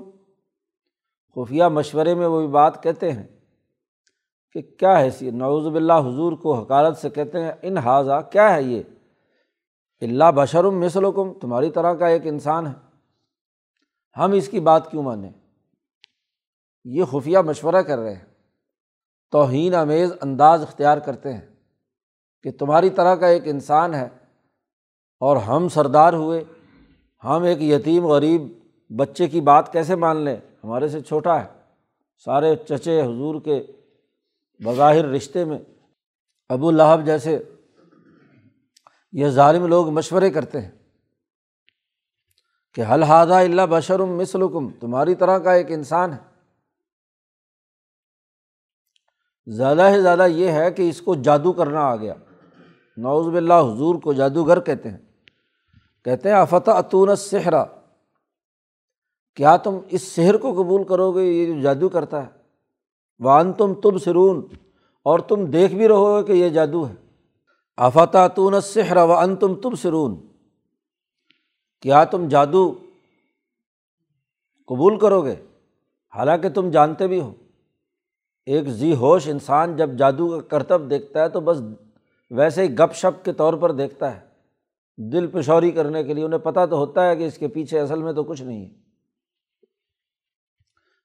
خفیہ 1.35 1.63
مشورے 1.63 2.15
میں 2.15 2.27
وہ 2.27 2.39
بھی 2.39 2.47
بات 2.47 2.83
کہتے 2.83 3.11
ہیں 3.11 3.27
کہ 4.53 4.61
کیا 4.61 4.99
ہے 4.99 5.09
نوز 5.21 5.67
باللہ 5.67 5.99
حضور 5.99 6.33
کو 6.33 6.53
حکارت 6.53 6.97
سے 6.97 7.09
کہتے 7.09 7.43
ہیں، 7.43 7.51
ان 7.61 7.77
حاضہ 7.77 8.21
کیا 8.31 8.55
ہے 8.55 8.63
یہ؟ 8.63 8.83
اللہ 10.01 10.31
بشرم 10.35 10.79
مثلکم، 10.79 11.33
تمہاری 11.33 11.71
طرح 11.71 11.93
کا 11.93 12.07
ایک 12.07 12.21
انسان 12.25 12.67
ہے۔ 12.67 12.73
ہم 14.17 14.31
اس 14.31 14.47
کی 14.47 14.59
بات 14.59 14.91
کیوں 14.91 15.03
مانیں؟ 15.03 15.31
یہ 16.83 17.03
خفیہ 17.03 17.37
مشورہ 17.37 17.81
کر 17.81 17.97
رہے 17.97 18.15
ہیں۔ 18.15 18.25
توہین 19.31 19.75
امیز 19.75 20.11
انداز 20.21 20.61
اختیار 20.61 20.97
کرتے 20.97 21.33
ہیں 21.33 21.41
کہ 22.43 22.51
تمہاری 22.51 22.89
طرح 22.89 23.15
کا 23.15 23.27
ایک 23.27 23.43
انسان 23.45 23.93
ہے 23.93 24.09
اور 25.19 25.37
ہم 25.37 25.69
سردار 25.69 26.13
ہوئے۔ 26.13 26.43
ہم 27.23 27.43
ایک 27.43 27.61
یتیم، 27.61 28.05
غریب 28.05 28.41
بچے 28.89 29.27
کی 29.27 29.41
بات 29.41 29.73
کیسے 29.73 29.95
مان 29.95 30.17
لیں؟ 30.17 30.37
ہمارے 30.63 30.87
سے 30.87 31.01
چھوٹا 31.01 31.43
ہے۔ 31.43 31.47
سارے 32.25 32.55
چچے، 32.55 33.01
حضور 33.01 33.41
کے 33.41 33.63
بظاہر 34.63 35.05
رشتے 35.05 35.45
میں 35.45 35.59
ابو 36.49 36.71
لہب 36.71 37.05
جیسے 37.05 37.43
یہ 39.11 39.27
ظالم 39.27 39.65
لوگ 39.65 39.89
مشورے 39.89 40.29
کرتے 40.29 40.61
ہیں 40.61 40.71
کہ 42.73 42.81
الحادہ 42.81 43.33
اللہ 43.33 43.61
بشرم 43.69 44.17
مثلکم؟ 44.17 44.69
تمہاری 44.69 45.15
طرح 45.15 45.37
کا 45.37 45.53
ایک 45.53 45.71
انسان 45.71 46.13
ہے۔ 46.13 46.31
زیادہ 49.47 49.89
سے 49.93 50.01
زیادہ 50.01 50.27
یہ 50.27 50.47
ہے 50.47 50.71
کہ 50.71 50.89
اس 50.89 51.01
کو 51.01 51.15
جادو 51.15 51.53
کرنا 51.53 51.79
آ 51.79 51.95
گیا۔ 51.95 52.13
نوز 52.97 53.27
باللہ 53.27 53.53
حضور 53.53 53.95
کو 53.95 54.13
جادوگر 54.13 54.59
کہتے 54.59 54.89
ہیں۔ 54.89 54.97
کہتے 56.05 56.29
ہیں 56.29 56.35
افتہ 56.35 56.71
اتون 56.71 57.15
سحرا 57.15 57.65
کیا 59.35 59.57
تم 59.57 59.77
اس 59.89 60.01
شہر 60.15 60.37
کو 60.37 60.53
قبول 60.53 60.83
کرو 60.83 61.11
گے؟ 61.11 61.23
یہ 61.23 61.53
جو 61.53 61.61
جادو 61.61 61.89
کرتا 61.89 62.23
ہے۔ 62.23 62.29
وان 63.19 63.53
تم 63.53 63.73
تب 63.73 63.97
سرون 63.97 64.47
اور 65.03 65.19
تم 65.19 65.45
دیکھ 65.45 65.73
بھی 65.73 65.87
رہو 65.87 66.19
گے 66.19 66.23
کہ 66.23 66.31
یہ 66.31 66.49
جادو 66.49 66.87
ہے۔ 66.87 67.10
آفتہ 67.83 68.17
اتون 68.17 68.61
سحرا 68.61 69.03
و 69.03 69.13
ان 69.13 69.35
تم 69.35 69.55
تب 69.55 69.75
سرون 69.75 70.27
کیا 71.81 72.03
تم 72.03 72.27
جادو 72.27 72.73
قبول 74.67 74.99
کرو 74.99 75.25
گے 75.25 75.35
حالانکہ 76.15 76.49
تم 76.49 76.69
جانتے 76.69 77.07
بھی 77.07 77.21
ہو۔ 77.21 77.33
ایک 78.45 78.67
ذی 78.67 78.95
ہوش 78.95 79.27
انسان 79.27 79.75
جب 79.75 79.89
جادو 79.97 80.29
کا 80.29 80.47
کرتب 80.47 80.89
دیکھتا 80.89 81.21
ہے 81.21 81.29
تو 81.29 81.39
بس 81.39 81.57
ویسے 82.31 82.63
ہی 82.63 82.73
گپ 82.73 82.95
شپ 82.95 83.25
کے 83.25 83.33
طور 83.33 83.53
پر 83.53 83.71
دیکھتا 83.71 84.15
ہے۔ 84.15 84.19
دل 84.97 85.27
پشوری 85.27 85.71
کرنے 85.71 86.03
کے 86.03 86.13
لیے 86.13 86.23
انہیں 86.23 86.39
پتہ 86.39 86.59
تو 86.69 86.75
ہوتا 86.77 87.09
ہے 87.09 87.15
کہ 87.15 87.27
اس 87.27 87.37
کے 87.37 87.47
پیچھے 87.47 87.79
اصل 87.79 88.03
میں 88.03 88.13
تو 88.13 88.23
کچھ 88.23 88.41
نہیں 88.41 88.65
ہے۔ 88.65 88.69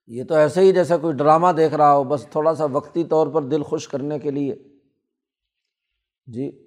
یہ 0.06 0.24
تو 0.24 0.34
ایسے 0.34 0.60
ہی 0.60 0.72
جیسا 0.72 0.96
کوئی 0.96 1.16
ڈرامہ 1.16 1.48
دیکھ 1.56 1.74
رہا 1.74 1.94
ہو، 1.94 2.04
بس 2.04 2.26
تھوڑا 2.30 2.54
سا 2.54 2.64
وقتی 2.64 3.04
طور 3.04 3.26
پر 3.26 3.42
دل 3.42 3.62
خوش 3.62 3.88
کرنے 3.88 4.18
کے 4.18 4.30
لیے۔ 4.30 4.54
جی۔ 6.26 6.65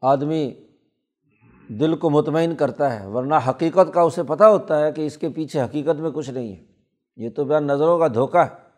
آدمی 0.00 0.54
دل 1.68 1.96
کو 1.96 2.10
مطمئن 2.10 2.56
کرتا 2.56 3.00
ہے، 3.00 3.06
ورنہ 3.06 3.34
حقیقت 3.48 3.94
کا 3.94 4.00
اسے 4.00 4.22
پتہ 4.22 4.44
ہوتا 4.44 4.84
ہے 4.84 4.92
کہ 4.92 5.06
اس 5.06 5.18
کے 5.18 5.28
پیچھے 5.28 5.62
حقیقت 5.62 6.00
میں 6.00 6.10
کچھ 6.10 6.30
نہیں 6.30 6.56
ہے۔ 6.56 6.64
یہ 7.16 7.30
تو 7.30 7.44
بیان 7.44 7.66
نظروں 7.66 7.98
کا 7.98 8.08
دھوکہ 8.08 8.38
ہے۔ 8.38 8.70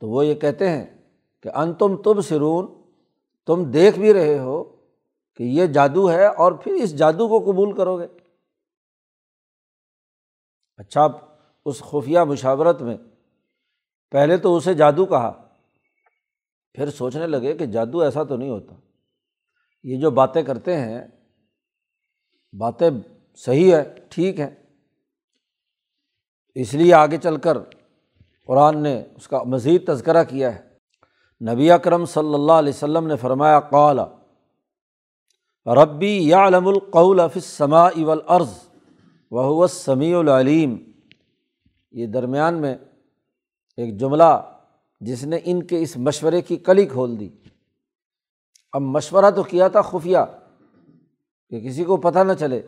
تو 0.00 0.08
وہ 0.08 0.26
یہ 0.26 0.34
کہتے 0.34 0.68
ہیں 0.68 0.86
کہ 1.42 1.48
ان 1.48 1.74
تم 1.74 1.96
تب 1.96 2.20
سرون 2.20 2.82
تم 3.46 3.70
دیکھ 3.70 3.98
بھی 3.98 4.14
رہے 4.14 4.38
ہو 4.38 4.64
کہ 5.34 5.42
یہ 5.42 5.66
جادو 5.66 6.10
ہے 6.10 6.26
اور 6.26 6.52
پھر 6.52 6.72
اس 6.72 6.96
جادو 6.96 7.28
کو 7.28 7.52
قبول 7.52 7.76
کرو 7.76 7.98
گے۔ 7.98 8.06
اچھا 10.76 11.08
اس 11.64 11.78
خفیہ 11.78 12.20
مشاورت 12.20 12.82
میں 12.82 12.96
پہلے 14.10 14.36
تو 14.36 14.56
اسے 14.56 14.74
جادو 14.74 15.06
کہا، 15.06 15.48
پھر 16.74 16.90
سوچنے 16.90 17.26
لگے 17.26 17.54
کہ 17.54 17.66
جادو 17.66 18.00
ایسا 18.00 18.22
تو 18.22 18.36
نہیں 18.36 18.50
ہوتا۔ 18.50 18.74
یہ 19.84 19.96
جو 19.96 20.10
باتیں 20.10 20.42
کرتے 20.42 20.76
ہیں، 20.76 21.06
باتیں 22.58 22.90
صحیح 23.36 23.74
ہے، 23.74 23.94
ٹھیک 24.08 24.40
ہے 24.40 24.54
اس 26.54 26.74
لیے 26.74 26.94
آگے 26.94 27.16
چل 27.16 27.36
کر 27.36 27.58
قرآن 28.46 28.82
نے 28.82 29.04
اس 29.16 29.28
کا 29.28 29.42
مزید 29.42 29.86
تذکرہ 29.86 30.24
کیا 30.24 30.54
ہے۔ 30.54 30.72
نبی 31.52 31.70
اکرم 31.70 32.04
صلی 32.04 32.34
اللہ 32.34 32.52
علیہ 32.52 32.72
وسلم 32.72 33.06
نے 33.06 33.16
فرمایا، 33.16 33.60
قال، 33.60 33.98
ربی 35.66 36.28
یا 36.28 36.46
علم 36.46 36.68
القول 36.68 37.20
فصما 37.34 37.86
اول 37.86 38.18
عرض 38.26 38.52
وہ 39.30 39.66
سمیع 39.66 40.18
العلیم۔ 40.18 40.76
یہ 41.90 42.06
درمیان 42.06 42.60
میں 42.60 42.76
ایک 43.76 43.98
جملہ 44.00 44.54
جس 45.00 45.24
نے 45.24 45.38
ان 45.44 45.62
کے 45.62 45.82
اس 45.82 45.96
مشورے 45.96 46.42
کی 46.42 46.56
کلی 46.56 46.86
کھول 46.86 47.20
دی۔ 47.20 47.28
اب 48.72 48.82
مشورہ 48.82 49.30
تو 49.30 49.42
کیا 49.42 49.68
تھا 49.68 49.82
خفیہ 49.82 50.18
کہ 51.50 51.60
کسی 51.60 51.84
کو 51.84 51.96
پتہ 51.96 52.18
نہ 52.18 52.32
چلے۔ 52.32 52.62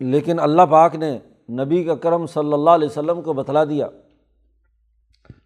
لیکن 0.00 0.38
اللہ 0.38 0.62
پاک 0.70 0.94
نے 0.94 1.18
نبی 1.50 1.84
کا 1.84 1.94
کرم 1.94 2.26
صلی 2.26 2.52
اللہ 2.52 2.70
علیہ 2.70 2.88
وسلم 2.88 3.22
کو 3.22 3.32
بتلا 3.32 3.64
دیا۔ 3.64 3.88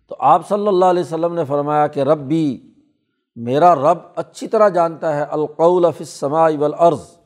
تو 0.09 0.17
آپ 0.19 0.49
صلی 0.49 0.69
اللہ 0.69 0.85
علیہ 0.85 1.03
وسلم 1.03 1.35
نے 1.35 1.45
فرمایا 1.45 1.87
کہ 1.87 2.01
رب 2.01 2.19
بھی 2.19 2.75
میرا 3.37 3.75
رب 3.75 3.99
اچھی 4.17 4.49
طرح 4.49 4.69
جانتا 4.69 5.17
ہے، 5.17 5.23
القول 5.23 5.87
سما 6.07 6.45
والارض۔ 6.45 7.17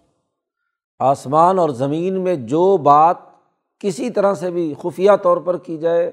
آسمان 0.98 1.58
اور 1.58 1.68
زمین 1.68 2.20
میں 2.20 2.34
جو 2.36 2.76
بات 2.76 3.16
کسی 3.78 4.10
طرح 4.10 4.34
سے 4.34 4.50
بھی 4.50 4.74
خفیہ 4.82 5.10
طور 5.22 5.36
پر 5.36 5.58
کی 5.58 5.78
جائے 5.78 6.12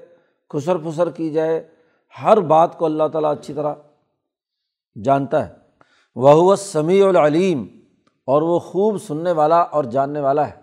خسر 0.50 0.76
پھسر 0.76 1.10
کی 1.10 1.30
جائے، 1.30 1.68
ہر 2.22 2.40
بات 2.40 2.78
کو 2.78 2.84
اللہ 2.84 3.08
تعالیٰ 3.12 3.32
اچھی 3.32 3.54
طرح 3.54 3.74
جانتا 5.04 5.48
ہے۔ 5.48 5.54
وہ 6.14 6.56
سمیع 6.56 7.08
العلیم، 7.08 7.66
اور 8.26 8.42
وہ 8.42 8.58
خوب 8.58 8.98
سننے 8.98 9.32
والا 9.32 9.58
اور 9.58 9.84
جاننے 9.84 10.20
والا 10.20 10.48
ہے۔ 10.48 10.60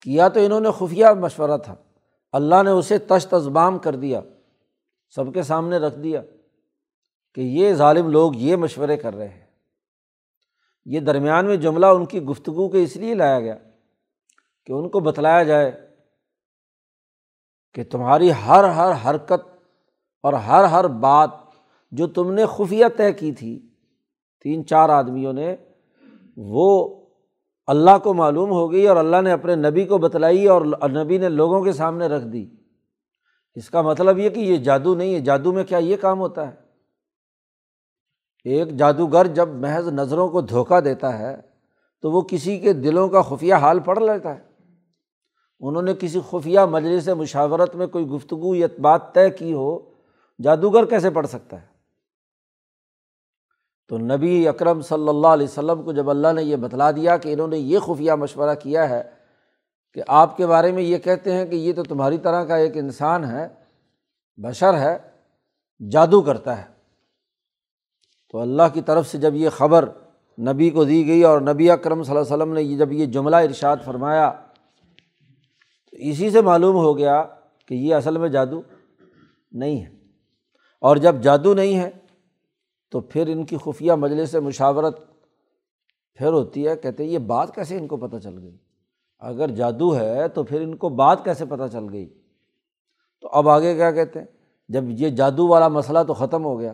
کیا 0.00 0.28
تو 0.28 0.40
انہوں 0.40 0.60
نے 0.60 0.68
خفیہ 0.78 1.06
مشورہ 1.06 1.58
تھا۔ 1.58 1.74
اللہ 2.32 2.62
نے 2.62 2.70
اسے 2.70 2.98
تش 2.98 3.26
تزبام 3.26 3.78
کر 3.78 3.96
دیا، 3.96 4.20
سب 5.08 5.34
کے 5.34 5.42
سامنے 5.42 5.76
رکھ 5.76 5.98
دیا 5.98 6.22
کہ 7.34 7.40
یہ 7.40 7.74
ظالم 7.74 8.08
لوگ 8.08 8.34
یہ 8.34 8.56
مشورے 8.56 8.96
کر 8.96 9.14
رہے 9.14 9.28
ہیں۔ 9.28 9.46
یہ 10.84 11.00
درمیان 11.00 11.46
میں 11.46 11.56
جملہ 11.56 11.86
ان 11.86 12.06
کی 12.06 12.22
گفتگو 12.22 12.68
کے 12.68 12.82
اس 12.82 12.96
لیے 12.96 13.14
لایا 13.14 13.40
گیا 13.40 13.56
کہ 14.66 14.72
ان 14.72 14.88
کو 14.88 15.00
بتلایا 15.00 15.42
جائے 15.42 15.96
کہ 17.74 17.84
تمہاری 17.84 18.32
ہر 18.32 18.64
ہر 18.64 18.92
حرکت 19.04 19.48
اور 20.22 20.32
ہر 20.32 20.64
ہر 20.64 20.88
بات 20.88 21.30
جو 21.92 22.06
تم 22.06 22.32
نے 22.32 22.46
خفیہ 22.46 22.86
طے 22.96 23.12
کی 23.12 23.32
تھی، 23.32 23.68
تین 24.42 24.66
چار 24.66 24.88
آدمیوں 24.88 25.32
نے، 25.32 25.56
وہ 26.36 26.96
اللہ 27.66 27.98
کو 28.02 28.14
معلوم 28.14 28.50
ہو 28.50 28.72
گئی 28.72 28.86
اور 28.86 28.96
اللہ 28.96 29.16
نے 29.22 29.32
اپنے 29.32 29.54
نبی 29.54 29.84
کو 29.84 29.98
بتلائی 29.98 30.46
اور 30.46 30.62
نبی 30.90 31.18
نے 31.18 31.28
لوگوں 31.28 31.62
کے 31.62 31.72
سامنے 31.72 32.06
رکھ 32.06 32.24
دی۔ 32.24 32.46
اس 33.54 33.70
کا 33.70 33.82
مطلب 33.82 34.18
یہ 34.18 34.28
کہ 34.28 34.40
یہ 34.40 34.56
جادو 34.56 34.94
نہیں 34.94 35.14
ہے، 35.14 35.20
جادو 35.20 35.52
میں 35.52 35.64
کیا 35.64 35.78
یہ 35.78 35.96
کام 35.96 36.20
ہوتا 36.20 36.48
ہے؟ 36.48 36.52
ایک 38.44 38.76
جادوگر 38.76 39.26
جب 39.26 39.48
محض 39.48 39.88
نظروں 39.88 40.28
کو 40.28 40.40
دھوکہ 40.40 40.80
دیتا 40.80 41.18
ہے، 41.18 41.36
تو 42.02 42.10
وہ 42.10 42.20
کسی 42.20 42.58
کے 42.58 42.72
دلوں 42.72 43.08
کا 43.08 43.22
خفیہ 43.22 43.54
حال 43.54 43.80
پڑھ 43.80 43.98
لیتا 43.98 44.34
ہے۔ 44.34 44.40
انہوں 45.60 45.82
نے 45.82 45.94
کسی 45.94 46.20
خفیہ 46.30 46.60
مجلس 46.60 47.08
مشاورت 47.08 47.76
میں 47.76 47.86
کوئی 47.86 48.06
گفتگو 48.06 48.54
یا 48.54 48.66
بات 48.80 49.14
طے 49.14 49.30
کی 49.30 49.52
ہو، 49.52 49.78
جادوگر 50.42 50.84
کیسے 50.84 51.10
پڑھ 51.10 51.26
سکتا 51.26 51.62
ہے؟ 51.62 51.71
تو 53.92 53.98
نبی 53.98 54.48
اکرم 54.48 54.80
صلی 54.80 55.08
اللہ 55.08 55.26
علیہ 55.26 55.46
وسلم 55.46 55.82
کو 55.82 55.92
جب 55.92 56.10
اللہ 56.10 56.32
نے 56.34 56.42
یہ 56.42 56.56
بتلا 56.56 56.90
دیا 56.90 57.16
کہ 57.16 57.32
انہوں 57.32 57.48
نے 57.48 57.58
یہ 57.58 57.78
خفیہ 57.78 58.12
مشورہ 58.12 58.54
کیا 58.54 58.88
ہے 58.88 59.02
کہ 59.94 60.02
آپ 60.08 60.36
کے 60.36 60.46
بارے 60.46 60.72
میں 60.72 60.82
یہ 60.82 60.98
کہتے 60.98 61.32
ہیں 61.32 61.46
کہ 61.46 61.54
یہ 61.54 61.72
تو 61.72 61.82
تمہاری 61.82 62.18
طرح 62.18 62.44
کا 62.44 62.56
ایک 62.56 62.76
انسان 62.76 63.24
ہے، 63.24 63.48
بشر 64.36 64.74
ہے، 64.78 64.98
جادو 65.90 66.22
کرتا 66.22 66.58
ہے۔ 66.58 66.62
تو 68.30 68.38
اللہ 68.38 68.62
کی 68.72 68.80
طرف 68.80 69.08
سے 69.08 69.18
جب 69.18 69.34
یہ 69.34 69.48
خبر 69.48 69.88
نبی 70.38 70.70
کو 70.70 70.84
دی 70.84 71.06
گئی 71.06 71.22
اور 71.22 71.40
نبی 71.40 71.70
اکرم 71.70 72.02
صلی 72.02 72.16
اللہ 72.16 72.34
علیہ 72.34 72.42
وسلم 72.42 72.54
نے 72.54 72.76
جب 72.76 72.92
یہ 72.92 73.06
جملہ 73.06 73.36
ارشاد 73.36 73.76
فرمایا، 73.84 74.32
تو 75.90 75.96
اسی 75.96 76.30
سے 76.30 76.40
معلوم 76.40 76.76
ہو 76.76 76.98
گیا 76.98 77.24
کہ 77.68 77.74
یہ 77.74 77.94
اصل 77.94 78.18
میں 78.18 78.28
جادو 78.28 78.62
نہیں 79.52 79.84
ہے۔ 79.84 79.90
اور 80.80 80.96
جب 80.96 81.16
جادو 81.22 81.54
نہیں 81.54 81.78
ہے 81.78 81.90
تو 82.92 83.00
پھر 83.00 83.26
ان 83.26 83.46
کی 83.46 83.56
خفیہ 83.64 83.92
مجلس 83.92 84.34
مشاورت 84.34 85.00
پھر 86.14 86.32
ہوتی 86.32 86.68
ہے، 86.68 86.76
کہتے 86.76 87.04
یہ 87.04 87.18
بات 87.18 87.54
کیسے 87.54 87.76
ان 87.76 87.86
کو 87.86 87.96
پتہ 87.96 88.16
چل 88.16 88.38
گئی؟ 88.38 88.56
اگر 89.18 89.50
جادو 89.50 89.96
ہے 89.96 90.28
تو 90.28 90.44
پھر 90.44 90.60
ان 90.60 90.76
کو 90.76 90.88
بات 90.88 91.24
کیسے 91.24 91.44
پتہ 91.44 91.62
چل 91.72 91.84
گئی؟ 91.92 92.22
تو 93.20 93.28
اب 93.32 93.48
آگے 93.48 93.74
کیا 93.74 93.90
کہتے 93.90 94.18
ہیں؟ 94.18 94.26
جب 94.68 94.84
یہ 94.88 95.08
جادو 95.08 95.48
والا 95.48 95.68
مسئلہ 95.68 95.98
تو 96.06 96.14
ختم 96.14 96.44
ہو 96.44 96.60
گیا۔ 96.60 96.72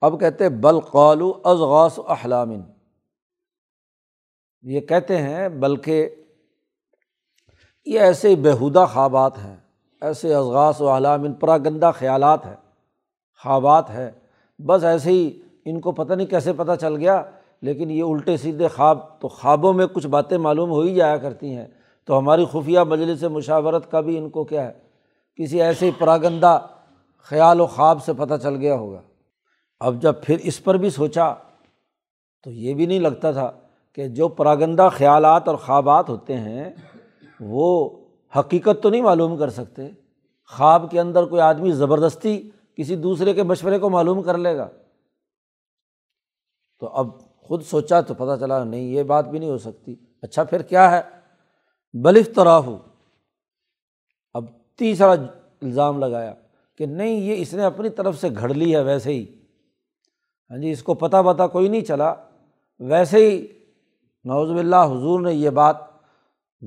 اب 0.00 0.20
کہتے 0.20 0.48
بل 0.48 0.80
قالو 0.80 1.40
ازغاس 1.44 2.00
احلامن۔ 2.08 2.60
یہ 4.62 4.80
کہتے 4.80 5.16
ہیں، 5.16 5.48
بلکہ 5.48 6.08
یہ 7.86 8.00
ایسے 8.00 8.36
بےحودہ 8.36 8.86
خوابات 8.92 9.38
ہیں، 9.38 9.56
ایسے 10.00 10.34
ازغاس 10.34 10.80
و 10.80 10.96
علامن 10.96 11.34
پرا 11.34 11.58
گندہ 11.58 11.90
خیالات 11.94 12.46
ہیں، 12.46 12.56
خوابات 13.42 13.90
ہے 13.90 14.12
بس 14.58 14.84
ایسے 14.84 15.10
ہی 15.10 15.40
ان 15.64 15.80
کو 15.80 15.92
پتہ 15.92 16.12
نہیں 16.12 16.26
کیسے 16.26 16.52
پتہ 16.52 16.72
چل 16.80 16.96
گیا، 16.96 17.22
لیکن 17.62 17.90
یہ 17.90 18.02
الٹے 18.02 18.36
سیدھے 18.36 18.68
خواب، 18.68 19.20
تو 19.20 19.28
خوابوں 19.28 19.72
میں 19.72 19.86
کچھ 19.86 20.06
باتیں 20.06 20.38
معلوم 20.38 20.70
ہو 20.70 20.80
ہی 20.80 20.94
جایا 20.94 21.16
کرتی 21.16 21.56
ہیں۔ 21.56 21.66
تو 22.04 22.18
ہماری 22.18 22.44
خفیہ 22.52 22.80
مجلس 22.80 23.22
مشاورت 23.22 23.90
کا 23.90 24.00
بھی 24.00 24.18
ان 24.18 24.30
کو 24.30 24.44
کیا 24.44 24.68
ہے؟ 24.68 24.72
کسی 25.36 25.62
ایسے 25.62 25.90
پراگندہ 25.98 26.58
خیال 27.18 27.60
و 27.60 27.66
خواب 27.66 28.04
سے 28.04 28.12
پتہ 28.12 28.34
چل 28.42 28.56
گیا 28.56 28.74
ہوگا۔ 28.74 29.00
اب 29.80 30.02
جب 30.02 30.14
پھر 30.22 30.36
اس 30.42 30.64
پر 30.64 30.74
بھی 30.74 30.90
سوچا، 30.90 31.34
تو 32.44 32.50
یہ 32.50 32.74
بھی 32.74 32.86
نہیں 32.86 33.00
لگتا 33.00 33.32
تھا 33.32 33.52
کہ 33.94 34.08
جو 34.08 34.28
پراگندہ 34.28 34.88
خیالات 34.92 35.48
اور 35.48 35.56
خوابات 35.56 36.08
ہوتے 36.08 36.36
ہیں، 36.36 36.70
وہ 37.40 37.90
حقیقت 38.38 38.82
تو 38.82 38.90
نہیں 38.90 39.02
معلوم 39.02 39.36
کر 39.36 39.50
سکتے۔ 39.50 39.88
خواب 40.56 40.90
کے 40.90 41.00
اندر 41.00 41.24
کوئی 41.24 41.40
آدمی 41.40 41.72
زبردستی 41.72 42.50
کسی 42.76 42.96
دوسرے 42.96 43.32
کے 43.32 43.42
مشورے 43.42 43.78
کو 43.78 43.90
معلوم 43.90 44.22
کر 44.22 44.38
لے 44.38 44.56
گا۔ 44.56 44.68
تو 46.78 46.86
اب 46.86 47.08
خود 47.36 47.62
سوچا 47.62 48.00
تو 48.00 48.14
پتہ 48.14 48.40
چلا 48.40 48.64
نہیں، 48.64 48.80
یہ 48.80 49.02
بات 49.02 49.28
بھی 49.28 49.38
نہیں 49.38 49.50
ہو 49.50 49.58
سکتی۔ 49.58 49.94
اچھا 50.22 50.44
پھر 50.44 50.62
کیا 50.62 50.90
ہے؟ 50.90 51.00
بلف 51.94 52.34
طرح 52.34 52.58
ہو 52.58 52.78
اب 54.34 54.44
تیسرا 54.76 55.12
الزام 55.62 55.98
لگایا 55.98 56.34
کہ 56.78 56.86
نہیں، 56.86 57.14
یہ 57.14 57.42
اس 57.42 57.54
نے 57.54 57.64
اپنی 57.64 57.88
طرف 57.88 58.20
سے 58.20 58.28
گھڑ 58.38 58.54
لی 58.54 58.76
ہے 58.76 58.82
ویسے 58.82 59.10
ہی۔ 59.10 59.26
ہاں 60.50 60.58
جی 60.58 60.70
اس 60.70 60.82
کو 60.82 60.94
پتہ 60.94 61.16
پتہ 61.26 61.42
کوئی 61.52 61.68
نہیں 61.68 61.80
چلا۔ 61.80 62.14
ویسے 62.78 63.30
ہی 63.30 63.46
نوز 64.24 64.50
اللہ 64.50 64.76
حضور 64.76 65.20
نے 65.20 65.32
یہ 65.32 65.50
بات 65.50 65.76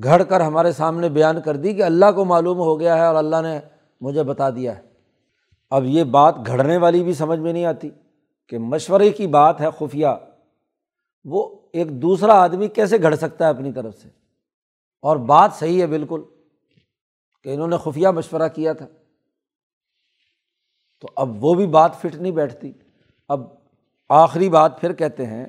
گھڑ 0.03 0.23
کر 0.23 0.41
ہمارے 0.41 0.71
سامنے 0.71 1.09
بیان 1.09 1.41
کر 1.41 1.55
دی 1.55 1.73
کہ 1.73 1.83
اللہ 1.83 2.05
کو 2.15 2.25
معلوم 2.25 2.57
ہو 2.57 2.79
گیا 2.79 2.97
ہے 2.97 3.05
اور 3.05 3.15
اللہ 3.15 3.35
نے 3.41 3.59
مجھے 4.01 4.23
بتا 4.23 4.49
دیا 4.49 4.77
ہے۔ 4.77 4.81
اب 5.69 5.85
یہ 5.85 6.03
بات 6.03 6.35
گھڑنے 6.45 6.77
والی 6.77 7.03
بھی 7.03 7.13
سمجھ 7.13 7.39
میں 7.39 7.53
نہیں 7.53 7.65
آتی۔ 7.65 7.89
کہ 8.47 8.57
مشورے 8.57 9.09
کی 9.09 9.27
بات 9.27 9.61
ہے 9.61 9.67
خفیہ، 9.77 10.07
وہ 11.25 11.59
ایک 11.73 12.01
دوسرا 12.01 12.33
آدمی 12.33 12.67
کیسے 12.67 13.01
گھڑ 13.01 13.15
سکتا 13.15 13.45
ہے 13.45 13.49
اپنی 13.49 13.71
طرف 13.71 13.97
سے؟ 13.97 14.09
اور 15.01 15.17
بات 15.17 15.53
صحیح 15.53 15.81
ہے 15.81 15.87
بالکل 15.87 16.21
کہ 17.43 17.49
انہوں 17.49 17.67
نے 17.67 17.77
خفیہ 17.77 18.07
مشورہ 18.07 18.47
کیا 18.47 18.73
تھا۔ 18.73 18.85
تو 20.99 21.07
اب 21.15 21.43
وہ 21.43 21.53
بھی 21.53 21.67
بات 21.67 21.95
فٹ 21.95 22.15
نہیں 22.15 22.31
بیٹھتی۔ 22.31 22.71
اب 23.29 23.41
آخری 24.09 24.49
بات 24.49 24.81
پھر 24.81 24.93
کہتے 24.93 25.25
ہیں، 25.25 25.45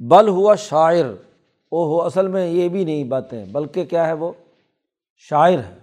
بل 0.00 0.28
ہوا 0.28 0.54
شاعر۔ 0.54 1.04
او 1.68 1.84
ہو 1.84 2.02
اصل 2.02 2.28
میں 2.28 2.46
یہ 2.46 2.68
بھی 2.68 2.84
نہیں 2.84 3.04
باتیں، 3.04 3.44
بلکہ 3.44 3.84
کیا 3.84 4.06
ہے 4.06 4.12
وہ؟ 4.12 4.32
شاعر 5.16 5.58
ہے۔ 5.58 5.78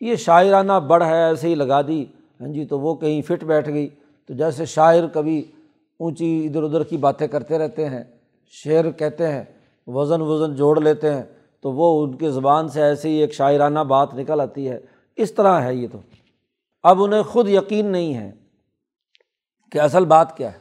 یہ 0.00 0.16
شاعرانہ 0.16 0.72
بڑھ 0.72 1.04
ہے، 1.04 1.24
ایسے 1.24 1.48
ہی 1.48 1.54
لگا 1.54 1.82
دی۔ 1.82 2.06
ہاں 2.40 2.48
جی 2.48 2.64
تو 2.64 2.80
وہ 2.80 2.94
کہیں 2.94 3.22
فٹ 3.22 3.44
بیٹھ 3.44 3.68
گئی۔ 3.68 3.88
تو 4.26 4.34
جیسے 4.34 4.64
شاعر 4.64 5.08
کبھی 5.08 5.52
اونچی 6.02 6.46
ادھر 6.46 6.62
ادھر 6.62 6.82
کی 6.82 6.96
باتیں 6.96 7.26
کرتے 7.26 7.58
رہتے 7.58 7.88
ہیں، 7.88 8.04
شعر 8.48 8.90
کہتے 8.90 9.28
ہیں، 9.28 9.44
وزن 9.86 10.20
وزن 10.20 10.54
جوڑ 10.54 10.80
لیتے 10.80 11.14
ہیں، 11.14 11.22
تو 11.60 11.72
وہ 11.72 12.06
ان 12.06 12.16
کی 12.16 12.30
زبان 12.30 12.68
سے 12.68 12.82
ایسے 12.82 13.08
ہی 13.08 13.14
ایک 13.14 13.34
شاعرانہ 13.34 13.78
بات 13.78 14.14
نکل 14.14 14.40
آتی 14.40 14.68
ہے۔ 14.68 14.80
اس 15.16 15.34
طرح 15.34 15.60
ہے 15.60 15.74
یہ 15.74 15.88
تو۔ 15.92 15.98
اب 16.82 17.02
انہیں 17.02 17.22
خود 17.22 17.48
یقین 17.48 17.86
نہیں 17.86 18.14
ہے 18.14 18.32
کہ 19.70 19.78
اصل 19.78 20.04
بات 20.04 20.36
کیا 20.36 20.52
ہے۔ 20.52 20.58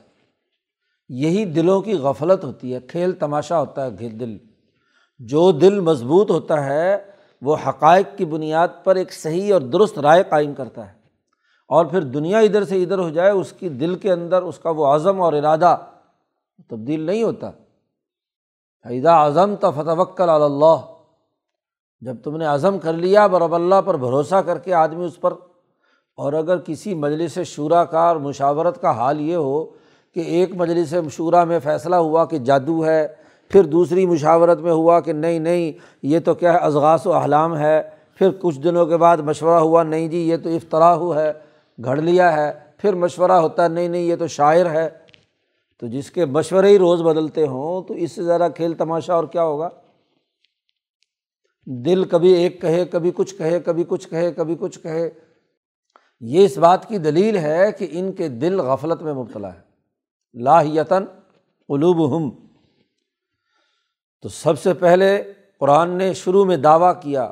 یہی 1.10 1.46
دلوں 1.46 1.82
کی 1.82 1.94
غفلت 1.94 2.44
ہوتی 2.44 2.74
ہے، 2.74 2.80
کھیل 2.80 3.12
تماشا 3.12 3.60
ہوتا 3.60 3.86
ہے 3.86 3.90
دل۔ 3.90 4.38
جو 5.20 5.52
دل 5.52 5.80
مضبوط 5.80 6.32
ہوتا 6.32 6.66
ہے، 6.66 6.98
وہ 7.42 7.56
حقائق 7.68 8.18
کی 8.18 8.26
بنیاد 8.26 8.68
پر 8.84 8.96
ایک 8.96 9.14
صحیح 9.14 9.54
اور 9.54 9.62
درست 9.62 10.00
رائے 10.00 10.24
قائم 10.30 10.54
کرتا 10.54 10.94
ہے۔ 10.94 11.01
اور 11.72 11.86
پھر 11.86 12.02
دنیا 12.14 12.40
ادھر 12.40 12.64
سے 12.64 12.82
ادھر 12.84 13.00
ہو 13.00 13.10
جائے، 13.10 13.32
اس 13.32 13.52
کی 13.52 13.70
دل 13.72 13.96
کے 13.96 14.12
اندر 14.12 14.42
اس 14.44 14.58
کا 14.60 14.70
وہ 14.70 14.86
عزم 14.86 15.22
اور 15.22 15.34
ارادہ 15.34 15.76
تبدیل 16.70 17.02
نہیں 17.02 17.24
ہوتا۔ 17.24 17.50
فیضا 18.86 19.14
اعظم 19.16 19.56
تو 19.56 19.72
فتوکل 19.72 20.30
اللہ 20.30 20.82
جب 22.02 22.16
تم 22.24 22.38
نے 22.38 22.46
عزم 22.46 22.80
کر 22.80 22.94
لیا 22.94 23.26
برب 23.28 23.54
اللہ 23.56 23.82
پر 23.86 23.98
بھروسہ 23.98 24.36
کر 24.46 24.58
کے 24.58 24.74
آدمی 24.74 25.06
اس 25.06 25.20
پر، 25.22 25.34
اور 26.18 26.34
اگر 26.34 26.58
کسی 26.58 26.94
مجلس 26.96 27.38
شعرا 27.46 27.84
کا 27.86 28.00
اور 28.00 28.16
مشاورت 28.18 28.82
کا 28.82 28.92
حال 28.92 29.22
یہ 29.22 29.36
ہو 29.36 29.64
کہ 30.16 30.20
ایک 30.20 30.56
مجلس 30.56 30.94
شعرا 31.12 31.44
میں 31.44 31.60
فیصلہ 31.60 31.96
ہوا 31.98 32.26
کہ 32.26 32.38
جادو 32.40 32.86
ہے، 32.86 33.08
پھر 33.52 33.64
دوسری 33.66 34.06
مشاورت 34.06 34.60
میں 34.60 34.72
ہوا 34.72 35.00
کہ 35.00 35.14
نہیں 35.14 35.40
نہیں، 35.40 35.72
یہ 36.04 36.20
تو 36.20 36.34
کیا 36.34 36.54
ہے 36.54 36.58
ازغاس 36.58 37.08
و 37.08 37.14
احلام 37.14 37.58
ہے۔ 37.58 37.82
پھر 38.20 38.30
کچھ 38.42 38.60
دنوں 38.60 38.86
کے 38.86 38.98
بعد 38.98 39.18
مشورہ 39.18 39.60
ہوا، 39.60 39.84
نہیں 39.84 40.08
جی 40.08 40.18
یہ 40.20 40.38
تو 40.38 40.50
افطراح 40.50 40.98
ہے۔ 41.16 41.32
گھڑ 41.86 41.98
لیا 42.02 42.36
ہے، 42.36 42.52
پھر 42.78 42.94
مشورہ 42.94 43.32
ہوتا 43.32 43.64
ہے، 43.64 43.70
نہیں 43.70 43.88
نہیں، 43.88 44.02
یہ 44.02 44.16
تو 44.16 44.28
شاعر 44.28 44.66
ہے۔ 44.66 44.90
تو 45.80 45.88
جس 45.88 46.12
کے 46.12 46.26
مشورے 46.26 46.68
ہی 46.68 46.78
روز 46.78 47.02
بدلتے 47.02 47.48
ہوں، 47.48 47.82
تو 47.82 47.94
اس 47.94 48.12
سے 48.12 48.24
زیادہ 48.24 48.48
کھیل 48.56 48.74
تماشا 48.74 49.14
اور 49.14 49.24
کیا 49.24 49.44
ہوگا؟ 49.44 49.70
دل 51.66 52.04
کبھی 52.04 52.34
ایک 52.34 52.62
کہے، 52.62 52.86
کبھی 52.86 53.12
کچھ 53.16 53.36
کہے، 53.36 53.60
کبھی 53.60 53.84
کچھ 53.88 54.08
کہے، 54.08 54.32
کبھی 54.32 54.56
کچھ 54.60 54.80
کہے۔ 54.80 55.10
یہ 56.22 56.46
اس 56.46 56.58
بات 56.58 56.90
کی 56.90 56.98
دلیل 56.98 57.38
ہے 57.38 57.72
کہ 57.72 57.88
ان 57.92 58.12
کے 58.12 58.28
دل 58.28 58.60
غفلت 58.60 59.02
میں 59.02 59.14
مبتلا 59.14 59.54
ہے 59.54 59.60
لاہیتاً 60.34 61.06
قلوب 61.68 62.18
ہم 62.18 62.30
تو 64.22 64.30
سب 64.30 64.60
سے 64.60 64.74
پہلے 64.74 65.34
قرآن 65.60 65.90
نے 65.90 66.14
شروع 66.14 66.46
میں 66.46 66.58
دعویٰ 66.58 67.02
کیا 67.02 67.32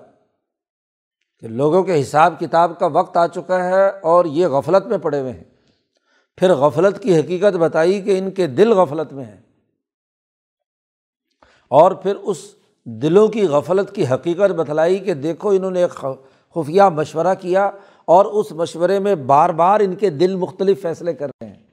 کہ 1.39 1.47
لوگوں 1.47 1.83
کے 1.83 2.01
حساب 2.01 2.39
کتاب 2.39 2.79
کا 2.79 2.85
وقت 2.85 3.17
آ 3.17 3.27
چکا 3.27 3.63
ہے 3.63 3.89
اور 3.89 4.25
یہ 4.25 4.47
غفلت 4.47 4.85
میں 4.85 4.97
پڑے 4.97 5.19
ہوئے 5.19 5.31
ہیں۔ 5.31 5.43
پھر 6.37 6.53
غفلت 6.53 7.03
کی 7.03 7.19
حقیقت 7.19 7.55
بتائی 7.55 8.01
کہ 8.01 8.19
ان 8.19 8.31
کے 8.31 8.47
دل 8.47 8.71
غفلت 8.71 9.13
میں 9.13 9.25
ہیں۔ 9.25 9.37
اور 11.67 11.91
پھر 11.91 12.15
اس 12.15 12.37
دلوں 12.83 13.27
کی 13.27 13.47
غفلت 13.47 13.95
کی 13.95 14.07
حقیقت 14.07 14.51
بتلائی 14.51 14.97
کہ 14.97 15.13
دیکھو 15.13 15.49
انہوں 15.49 15.71
نے 15.71 15.83
ایک 15.83 16.05
خفیہ 16.55 16.83
مشورہ 16.83 17.35
کیا 17.39 17.71
اور 18.05 18.25
اس 18.25 18.51
مشورے 18.51 18.99
میں 18.99 19.15
بار 19.15 19.49
بار 19.49 19.79
ان 19.79 19.95
کے 19.95 20.09
دل 20.09 20.35
مختلف 20.35 20.81
فیصلے 20.81 21.13
کر 21.13 21.27
رہے 21.27 21.49
ہیں۔ 21.49 21.63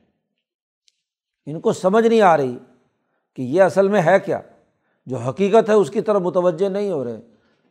ان 1.47 1.61
کو 1.61 1.73
سمجھ 1.73 2.07
نہیں 2.07 2.21
آ 2.21 2.37
رہی 2.37 2.59
کہ 3.37 3.43
یہ 3.43 3.63
اصل 3.63 3.89
میں 3.89 4.03
ہے 4.03 4.21
کیا؟ 4.25 4.41
جو 5.07 5.17
حقیقت 5.17 5.69
ہے 5.69 5.75
اس 5.75 5.91
کی 5.91 6.01
طرف 6.01 6.23
متوجہ 6.23 6.69
نہیں 6.69 6.91
ہو 6.91 7.05
رہے۔ 7.05 7.21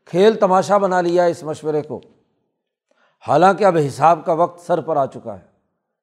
کھیل 0.05 0.35
تماشا 0.35 0.77
بنا 0.77 1.01
لیا 1.01 1.23
اس 1.23 1.43
مشورے 1.43 1.81
کو۔ 1.81 2.01
حالانکہ 3.27 3.63
اب 3.63 3.77
حساب 3.87 4.25
کا 4.25 4.33
وقت 4.33 4.59
سر 4.59 4.81
پر 4.81 4.97
آ 4.97 5.05
چکا 5.05 5.39
ہے۔ 5.39 5.45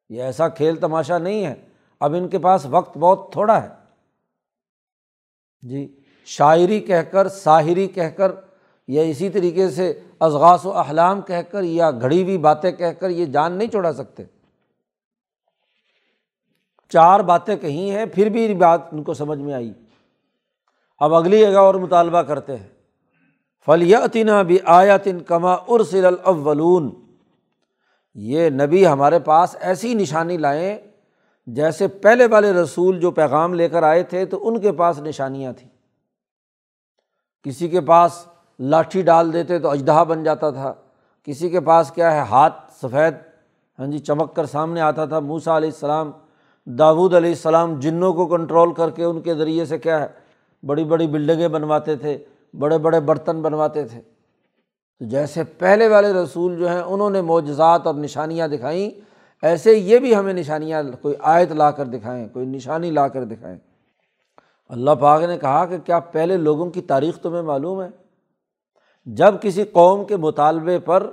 یہ 0.09 0.23
ایسا 0.23 0.49
کھیل 0.49 0.77
تماشا 0.77 1.19
نہیں 1.19 1.47
ہے۔ 1.47 1.55
اب 2.01 2.15
ان 2.15 2.29
کے 2.29 2.39
پاس 2.39 2.67
وقت 2.67 2.99
بہت 2.99 3.33
تھوڑا 3.33 3.63
ہے۔ 3.63 3.69
جی 5.69 6.01
شاعری 6.25 6.81
کہہ 6.81 7.03
کر، 7.03 7.29
ساحری 7.29 7.89
کہہ 7.89 8.09
کر، 8.09 8.33
یا 8.89 9.03
اسی 9.03 9.31
طریقے 9.31 9.71
سے 9.71 10.01
ازغاس 10.21 10.67
و 10.67 10.73
احلام 10.73 11.21
کہہ 11.21 11.43
کر، 11.51 11.63
یا 11.63 11.91
گھڑی 11.91 12.23
ہوئی 12.23 12.39
باتیں 12.39 12.73
کہہ 12.73 12.93
کر، 12.93 13.11
یہ 13.11 13.27
جان 13.27 13.53
نہیں 13.53 13.69
چھوڑا 13.69 13.93
سکتے۔ 13.93 14.23
چار 16.89 17.21
باتیں 17.21 17.57
کہی 17.57 17.91
ہیں، 17.91 18.07
پھر 18.07 18.29
بھی 18.29 18.55
بات 18.55 18.81
ان 18.93 19.03
کو 19.03 19.15
سمجھ 19.15 19.39
میں 19.39 19.55
آئی۔ 19.55 19.73
اب 20.99 21.15
اگلی 21.15 21.41
جگہ 21.41 21.59
اور 21.59 21.75
مطالبہ 21.75 22.23
کرتے 22.23 22.57
ہیں۔ 22.57 22.72
فلیاتنا 23.67 24.43
بھی 24.43 24.59
آیاتن 24.65 25.21
کما 25.21 25.53
ارسل 25.53 26.07
الاولون 26.07 26.91
یہ 28.15 28.51
نبی 28.51 28.87
ہمارے 28.87 29.19
پاس 29.19 29.57
ایسی 29.61 29.95
نشانی 29.95 30.37
لائیں 30.37 30.79
جیسے 31.47 31.89
پہلے 31.89 32.27
والے 32.27 32.53
رسول 32.53 33.01
جو 33.01 33.11
پیغام 33.11 33.55
لے 33.55 33.69
کر 33.69 33.83
آئے 33.83 34.03
تھے 34.03 34.25
تو 34.27 34.49
ان 34.49 34.61
کے 34.61 34.73
پاس 34.73 34.99
نشانیاں 34.99 35.53
تھیں۔ 35.53 35.69
کسی 37.43 37.69
کے 37.69 37.81
پاس 37.81 38.27
لاٹھی 38.59 39.03
ڈال 39.03 39.33
دیتے 39.33 39.59
تو 39.59 39.71
اجدہا 39.71 40.03
بن 40.03 40.25
جاتا 40.25 40.51
تھا۔ 40.51 40.73
کسی 41.23 41.51
کے 41.51 41.61
پاس 41.61 41.93
کیا 41.93 42.13
ہے، 42.15 42.21
ہاتھ 42.21 42.73
سفید 42.83 43.15
ہاں 43.79 43.87
جی 43.87 43.99
چمک 43.99 44.37
کر 44.37 44.47
سامنے 44.47 44.81
آتا 44.81 45.05
تھا۔ 45.05 45.21
موسا 45.21 45.57
علیہ 45.57 45.69
السلام 45.69 46.11
داود 46.67 47.15
علیہ 47.15 47.31
السلام 47.31 47.81
جنوں 47.81 48.13
کو 48.13 48.27
کنٹرول 48.27 48.75
کر 48.75 48.91
کے 48.91 49.05
ان 49.05 49.21
کے 49.21 49.35
ذریعے 49.35 49.65
سے 49.65 49.79
کیا 49.79 50.01
ہے، 50.01 50.07
بڑی 50.67 50.85
بڑی 50.85 51.07
بلڈنگیں 51.07 51.49
بنواتے 51.49 51.97
تھے۔ 51.97 52.19
بڑے 52.59 52.79
بڑے 52.79 53.01
برتن 53.01 53.43
بنواتے 53.43 53.85
تھے۔ 53.85 54.01
تو 54.99 55.05
جیسے 55.05 55.45
پہلے 55.45 55.89
والے 55.89 56.13
رسول 56.13 56.59
جو 56.59 56.69
ہیں، 56.69 56.81
انہوں 56.81 57.11
نے 57.11 57.23
معجزات 57.23 57.87
اور 57.87 57.95
نشانیاں 57.95 58.49
دکھائیں، 58.49 58.91
ایسے 59.43 59.73
یہ 59.73 59.99
بھی 59.99 60.17
ہمیں 60.17 60.33
نشانیاں، 60.33 60.83
کوئی 61.03 61.15
آیت 61.19 61.53
لا 61.53 61.71
کر 61.71 61.85
دکھائیں، 61.85 62.29
کوئی 62.29 62.47
نشانی 62.47 62.91
لا 62.91 63.09
کر 63.09 63.25
دکھائیں۔ 63.25 63.59
اللہ 64.69 64.91
پاک 64.91 65.23
نے 65.23 65.39
کہا 65.39 65.67
کہ 65.67 65.79
کیا 65.79 65.99
پہلے 65.99 66.37
لوگوں 66.37 66.71
کی 66.71 66.81
تاریخ 66.81 67.19
تمہیں 67.19 67.43
معلوم 67.43 67.83
ہے؟ 67.83 67.89
جب 69.07 69.35
کسی 69.41 69.65
قوم 69.65 70.05
کے 70.05 70.17
مطالبے 70.17 70.79
پر 70.79 71.11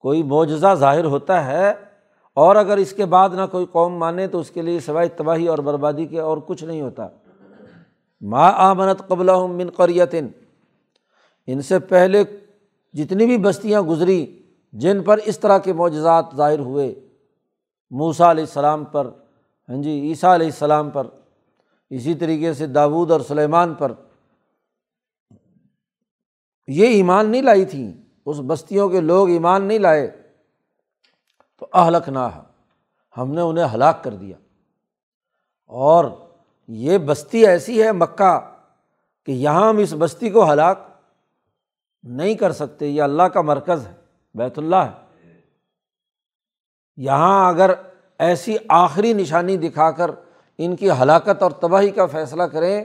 کوئی 0.00 0.22
معجزہ 0.22 0.74
ظاہر 0.74 1.04
ہوتا 1.04 1.46
ہے 1.46 1.72
اور 2.34 2.56
اگر 2.56 2.76
اس 2.76 2.92
کے 2.92 3.04
بعد 3.04 3.28
نہ 3.28 3.40
کوئی 3.50 3.66
قوم 3.72 3.94
مانے، 3.94 4.26
تو 4.26 4.38
اس 4.38 4.50
کے 4.50 4.62
لیے 4.62 4.80
سوائے 4.80 5.08
تباہی 5.08 5.48
اور 5.48 5.58
بربادی 5.58 6.06
کے 6.06 6.20
اور 6.20 6.38
کچھ 6.46 6.64
نہیں 6.64 6.80
ہوتا۔ 6.80 7.08
ماں 8.20 8.52
آمنت 8.56 9.08
قبل 9.08 9.30
من 9.50 9.70
قریتن 9.70 10.26
ان 11.52 11.62
سے 11.62 11.78
پہلے 11.78 12.24
جتنی 12.92 13.26
بھی 13.26 13.38
بستیاں 13.38 13.82
گزری 13.82 14.42
جن 14.72 15.02
پر 15.02 15.16
اس 15.16 15.38
طرح 15.38 15.58
کے 15.58 15.72
معجزات 15.72 16.24
ظاہر 16.36 16.58
ہوئے 16.58 16.94
موسا 17.90 18.30
علیہ 18.30 18.44
السلام 18.44 18.84
پر 18.84 19.10
ہاں 19.68 19.82
جی 19.82 20.00
عیسیٰ 20.00 20.34
علیہ 20.34 20.46
السلام 20.46 20.90
پر، 20.90 21.06
اسی 21.90 22.14
طریقے 22.14 22.52
سے 22.54 22.66
داود 22.66 23.10
اور 23.10 23.20
سلیمان 23.20 23.74
پر، 23.74 23.92
یہ 26.68 26.86
ایمان 26.86 27.30
نہیں 27.30 27.42
لائی 27.42 27.64
تھیں، 27.64 27.92
اس 28.26 28.40
بستیوں 28.46 28.88
کے 28.88 29.00
لوگ 29.00 29.28
ایمان 29.28 29.64
نہیں 29.64 29.78
لائے، 29.78 30.10
تو 31.58 31.66
اہلک 31.72 32.08
نہ 32.08 32.28
ہم 33.16 33.34
نے 33.34 33.40
انہیں 33.40 33.64
ہلاک 33.74 34.04
کر 34.04 34.14
دیا۔ 34.14 34.36
اور 35.66 36.04
یہ 36.68 36.98
بستی 36.98 37.46
ایسی 37.46 37.82
ہے 37.82 37.92
مکہ 37.92 38.56
کہ 39.24 39.32
یہاں 39.32 39.68
ہم 39.68 39.78
اس 39.78 39.94
بستی 39.98 40.30
کو 40.30 40.52
ہلاک 40.52 40.89
نہیں 42.02 42.34
کر 42.34 42.52
سکتے، 42.52 42.86
یہ 42.86 43.02
اللہ 43.02 43.22
کا 43.22 43.40
مرکز 43.40 43.86
ہے، 43.86 43.92
بیت 44.34 44.58
اللہ 44.58 44.76
ہے۔ 44.76 44.90
یہاں 46.96 47.48
اگر 47.48 47.70
ایسی 48.18 48.56
آخری 48.68 49.12
نشانی 49.12 49.56
دکھا 49.56 49.90
کر 49.90 50.10
ان 50.58 50.76
کی 50.76 50.90
ہلاکت 50.90 51.42
اور 51.42 51.50
تباہی 51.50 51.90
کا 51.90 52.06
فیصلہ 52.06 52.42
کریں، 52.42 52.84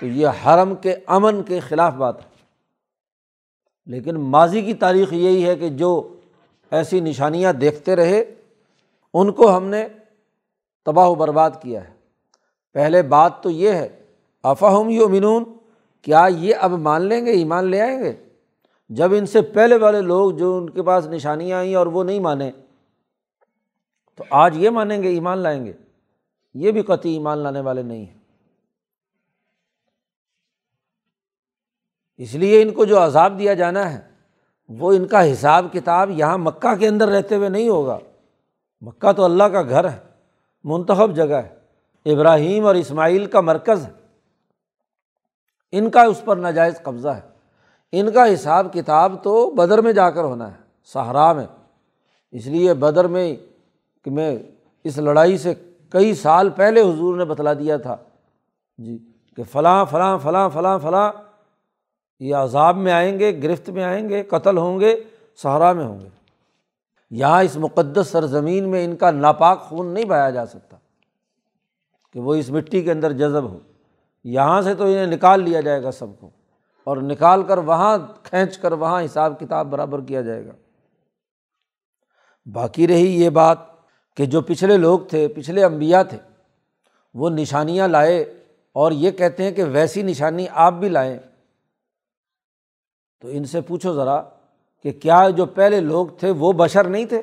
تو 0.00 0.06
یہ 0.06 0.28
حرم 0.46 0.74
کے 0.74 0.96
امن 1.06 1.42
کے 1.42 1.60
خلاف 1.60 1.92
بات 1.92 2.20
ہے۔ 2.20 2.34
لیکن 3.86 4.14
ماضی 4.14 4.62
کی 4.62 4.74
تاریخ 4.74 5.12
یہی 5.12 5.46
ہے 5.46 5.56
کہ 5.56 5.68
جو 5.68 6.16
ایسی 6.70 7.00
نشانیاں 7.00 7.52
دیکھتے 7.52 7.96
رہے، 7.96 8.24
ان 9.14 9.32
کو 9.32 9.56
ہم 9.56 9.64
نے 9.64 9.88
تباہ 10.84 11.06
و 11.06 11.14
برباد 11.14 11.50
کیا 11.62 11.88
ہے۔ 11.88 11.94
پہلے 12.72 13.02
بات 13.02 13.42
تو 13.42 13.50
یہ 13.50 13.72
ہے، 13.72 14.02
افہم 14.42 14.88
یو 14.88 15.08
منون 15.08 15.44
کیا 16.02 16.26
یہ 16.30 16.54
اب 16.60 16.70
مان 16.70 17.02
لیں 17.02 17.26
گے، 17.26 17.30
ایمان 17.30 17.64
لے 17.64 17.80
آئیں 17.80 17.98
گے؟ 17.98 18.23
جب 18.94 19.12
ان 19.12 19.26
سے 19.26 19.42
پہلے 19.42 19.76
والے 19.76 20.00
لوگ 20.00 20.32
جو 20.32 20.56
ان 20.56 20.70
کے 20.70 20.82
پاس 20.82 21.06
نشانیاں 21.06 21.58
آئیں 21.58 21.74
اور 21.74 21.86
وہ 21.86 22.04
نہیں 22.04 22.20
مانیں 22.20 22.50
تو 24.14 24.24
آج 24.30 24.56
یہ 24.56 24.70
مانیں 24.70 25.02
گے، 25.02 25.08
ایمان 25.08 25.38
لائیں 25.38 25.66
گے۔ 25.66 25.72
یہ 26.54 26.72
بھی 26.72 26.82
قطعی 26.82 27.12
ایمان 27.12 27.38
لانے 27.38 27.60
والے 27.60 27.82
نہیں 27.82 28.04
ہیں۔ 28.04 28.18
اس 32.16 32.34
لیے 32.34 32.62
ان 32.62 32.70
کو 32.70 32.84
جو 32.84 33.04
عذاب 33.04 33.38
دیا 33.38 33.54
جانا 33.54 33.94
ہے، 33.94 34.10
وہ 34.68 34.92
ان 34.92 35.06
کا 35.06 35.32
حساب 35.32 35.66
کتاب 35.72 36.10
یہاں 36.10 36.38
مکہ 36.38 36.76
کے 36.76 36.88
اندر 36.88 37.08
رہتے 37.08 37.34
ہوئے 37.34 37.48
نہیں 37.48 37.68
ہوگا۔ 37.68 37.98
مکہ 38.80 39.12
تو 39.12 39.24
اللہ 39.24 39.44
کا 39.44 39.62
گھر 39.62 39.90
ہے، 39.90 39.98
منتخب 40.64 41.16
جگہ 41.16 41.34
ہے۔ 41.34 41.54
ابراہیم 42.12 42.66
اور 42.66 42.74
اسماعیل 42.74 43.26
کا 43.26 43.40
مرکز 43.40 43.86
ہے۔ 43.86 43.92
ان 45.72 45.90
کا 45.90 46.02
اس 46.02 46.22
پر 46.24 46.36
ناجائز 46.36 46.82
قبضہ 46.82 47.08
ہے۔ 47.08 47.33
ان 48.00 48.12
کا 48.12 48.34
حساب 48.34 48.72
کتاب 48.72 49.16
تو 49.22 49.50
بدر 49.50 49.80
میں 49.80 49.92
جا 49.92 50.10
کر 50.10 50.24
ہونا 50.24 50.48
ہے 50.48 50.56
سہارا 50.84 51.32
میں۔ 51.32 51.46
اس 52.30 52.46
لیے 52.46 52.74
بدر 52.74 53.04
میں 53.04 53.36
کہ 54.04 54.10
میں 54.10 54.38
اس 54.84 54.98
لڑائی 54.98 55.38
سے 55.38 55.54
کئی 55.90 56.14
سال 56.14 56.50
پہلے 56.50 56.80
حضور 56.80 57.16
نے 57.16 57.24
بتلا 57.24 57.52
دیا 57.52 57.76
تھا۔ 57.76 57.96
جی 58.78 58.98
کہ 59.36 59.42
فلاں 59.42 59.84
فلاں 59.84 60.18
فلاں 60.18 60.48
فلاں 60.48 60.78
فلاں، 60.78 61.12
یہ 62.20 62.34
عذاب 62.34 62.76
میں 62.76 62.92
آئیں 62.92 63.18
گے، 63.18 63.42
گرفت 63.42 63.70
میں 63.70 63.84
آئیں 63.84 64.08
گے، 64.08 64.22
قتل 64.22 64.58
ہوں 64.58 64.80
گے 64.80 65.02
سہارا 65.36 65.72
میں 65.72 65.84
ہوں 65.84 66.00
گے۔ 66.00 66.08
یہاں 67.10 67.42
اس 67.42 67.56
مقدس 67.56 68.08
سرزمین 68.08 68.68
میں 68.68 68.84
ان 68.84 68.96
کا 68.96 69.10
ناپاک 69.10 69.60
خون 69.60 69.86
نہیں 69.86 70.04
بہایا 70.04 70.30
جا 70.30 70.46
سکتا 70.46 70.76
کہ 72.12 72.20
وہ 72.20 72.34
اس 72.34 72.50
مٹی 72.50 72.82
کے 72.82 72.92
اندر 72.92 73.12
جذب 73.12 73.44
ہو۔ 73.44 73.58
یہاں 74.24 74.62
سے 74.62 74.74
تو 74.74 74.84
انہیں 74.84 75.06
نکال 75.06 75.42
لیا 75.42 75.60
جائے 75.60 75.82
گا 75.82 75.90
سب 75.90 76.06
کو۔ 76.20 76.30
اور 76.84 76.96
نکال 76.96 77.42
کر 77.42 77.58
وہاں 77.58 77.98
کھینچ 78.22 78.58
کر 78.58 78.72
وہاں 78.72 79.04
حساب 79.04 79.40
کتاب 79.40 79.70
برابر 79.70 80.00
کیا 80.00 80.20
جائے 80.22 80.46
گا۔ 80.46 80.52
باقی 82.52 82.88
رہی 82.88 83.22
یہ 83.22 83.30
بات 83.30 83.58
کہ 84.16 84.26
جو 84.26 84.40
پچھلے 84.40 84.76
لوگ 84.76 85.00
تھے، 85.00 85.28
پچھلے 85.28 85.64
امبیا 85.64 86.02
تھے، 86.02 86.18
وہ 87.14 87.30
نشانیاں 87.30 87.88
لائے 87.88 88.22
اور 88.72 88.92
یہ 88.92 89.10
کہتے 89.10 89.42
ہیں 89.42 89.50
کہ 89.50 89.64
ویسی 89.64 90.02
نشانی 90.02 90.46
آپ 90.50 90.72
بھی 90.72 90.88
لائیں۔ 90.88 91.18
تو 93.20 93.28
ان 93.30 93.44
سے 93.44 93.60
پوچھو 93.60 93.94
ذرا 93.94 94.22
کہ 94.82 94.92
کیا 94.92 95.30
جو 95.30 95.46
پہلے 95.46 95.80
لوگ 95.80 96.06
تھے 96.06 96.30
وہ 96.30 96.52
بشر 96.52 96.84
نہیں 96.84 97.04
تھے؟ 97.04 97.22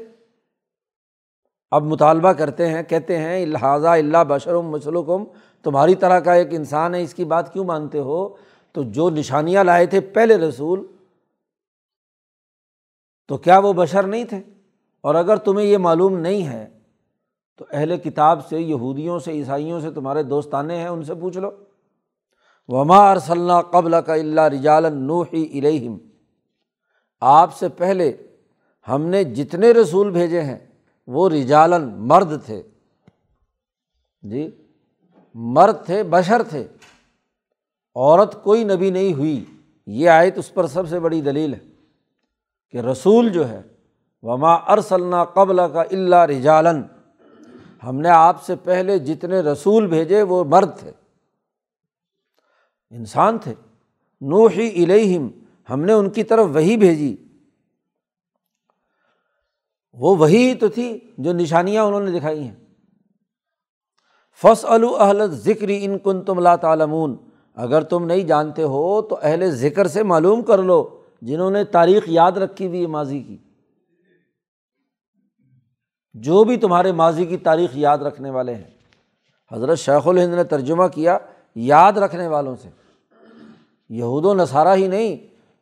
اب 1.71 1.83
مطالبہ 1.83 2.31
کرتے 2.31 2.67
ہیں، 2.67 2.83
کہتے 2.83 3.17
ہیں 3.17 3.45
لہٰذا 3.45 3.93
اللہ 3.93 4.23
بشر 4.27 4.55
مسلم 4.55 5.23
تمہاری 5.63 5.95
طرح 5.95 6.19
کا 6.19 6.33
ایک 6.33 6.47
انسان 6.51 6.95
ہے، 6.95 7.01
اس 7.01 7.13
کی 7.13 7.25
بات 7.25 7.53
کیوں 7.53 7.65
مانتے 7.65 7.99
ہو؟ 7.99 8.35
تو 8.71 8.83
جو 8.83 9.09
نشانیاں 9.09 9.63
لائے 9.63 9.85
تھے 9.85 9.99
پہلے 9.99 10.37
رسول، 10.37 10.87
تو 13.27 13.37
کیا 13.37 13.59
وہ 13.59 13.73
بشر 13.73 14.03
نہیں 14.03 14.23
تھے؟ 14.23 14.41
اور 15.01 15.15
اگر 15.15 15.35
تمہیں 15.35 15.65
یہ 15.65 15.77
معلوم 15.77 16.17
نہیں 16.17 16.47
ہے، 16.47 16.69
تو 17.57 17.65
اہل 17.71 17.97
کتاب 17.97 18.47
سے، 18.47 18.59
یہودیوں 18.59 19.19
سے، 19.19 19.31
عیسائیوں 19.31 19.79
سے 19.79 19.91
تمہارے 19.91 20.23
دوستانے 20.23 20.77
ہیں، 20.77 20.87
ان 20.87 21.03
سے 21.03 21.15
پوچھ 21.15 21.37
لو۔ 21.37 21.51
وما 22.67 23.11
ارسلّہ 23.11 23.61
قبل 23.71 23.95
کا 24.05 24.13
اللہ 24.13 24.41
رجال 24.41 24.93
نوحی 24.93 25.59
الہم 25.59 25.97
آپ 27.21 27.57
سے 27.57 27.69
پہلے 27.69 28.17
ہم 28.87 29.01
نے 29.05 29.23
جتنے 29.23 29.71
رسول 29.71 30.11
بھیجے 30.11 30.41
ہیں، 30.41 30.59
وہ 31.07 31.29
رجالن 31.29 31.93
مرد 31.95 32.45
تھے۔ 32.45 32.61
جی 34.21 34.51
مرد 35.33 35.85
تھے، 35.85 36.03
بشر 36.03 36.43
تھے۔ 36.43 36.67
عورت 37.95 38.43
کوئی 38.43 38.63
نبی 38.63 38.89
نہیں 38.89 39.13
ہوئی، 39.13 39.45
یہ 39.87 40.09
آیت 40.09 40.37
اس 40.37 40.53
پر 40.53 40.67
سب 40.67 40.89
سے 40.89 40.99
بڑی 40.99 41.21
دلیل 41.21 41.53
ہے 41.53 41.59
کہ 42.69 42.77
رسول 42.77 43.29
جو 43.29 43.49
ہے، 43.49 43.61
وما 44.21 44.53
ارسلنا 44.53 45.25
قبل 45.25 45.55
کا 45.73 45.81
اللہ 45.81 46.15
رجالن 46.15 46.81
ہم 47.83 48.01
نے 48.01 48.09
آپ 48.09 48.43
سے 48.43 48.55
پہلے 48.55 48.99
جتنے 48.99 49.39
رسول 49.39 49.87
بھیجے، 49.87 50.21
وہ 50.21 50.43
مرد 50.43 50.77
تھے۔ 50.79 50.91
انسان 52.89 53.37
تھے۔ 53.37 53.53
نوحی 54.21 54.83
الہم 54.83 55.29
ہم 55.69 55.81
نے 55.81 55.93
ان 55.93 56.09
کی 56.09 56.23
طرف 56.23 56.47
وہی 56.53 56.77
بھیجی۔ 56.77 57.15
وہ 59.93 60.17
وہی 60.17 60.55
تو 60.55 60.67
تھی 60.67 60.99
جو 61.17 61.33
نشانیاں 61.33 61.83
انہوں 61.83 62.01
نے 62.01 62.19
دکھائی 62.19 62.43
ہیں۔ 62.43 62.55
فص 64.41 64.65
الحلت 64.65 65.33
ذکر 65.33 65.67
ان 65.69 65.99
کن 65.99 66.21
تم 66.21 66.39
لا 66.39 66.55
تعلمون۔ 66.55 67.17
اگر 67.55 67.81
تم 67.81 68.05
نہیں 68.05 68.19
جانتے 68.19 68.63
ہو 68.63 69.01
تو 69.01 69.17
اہل 69.21 69.51
ذکر 69.51 69.87
سے 69.87 70.03
معلوم 70.03 70.41
کر 70.41 70.63
لو 70.63 70.89
جنہوں 71.21 71.51
نے 71.51 71.63
تاریخ 71.63 72.03
یاد 72.07 72.31
رکھی 72.31 72.67
ہوئی 72.67 72.81
ہے 72.81 72.87
ماضی 72.87 73.19
کی۔ 73.19 73.37
جو 76.13 76.43
بھی 76.43 76.57
تمہارے 76.57 76.91
ماضی 76.91 77.25
کی 77.25 77.37
تاریخ 77.37 77.69
یاد 77.73 77.97
رکھنے 77.97 78.29
والے 78.29 78.55
ہیں۔ 78.55 78.63
حضرت 79.51 79.77
شیخ 79.77 80.07
الہند 80.07 80.33
نے 80.33 80.43
ترجمہ 80.43 80.87
کیا 80.87 81.17
یاد 81.55 81.93
رکھنے 81.93 82.27
والوں 82.27 82.55
سے۔ 82.55 82.69
یہود 83.89 84.25
و 84.25 84.33
نصارہ 84.33 84.75
ہی 84.75 84.87
نہیں، 84.87 85.17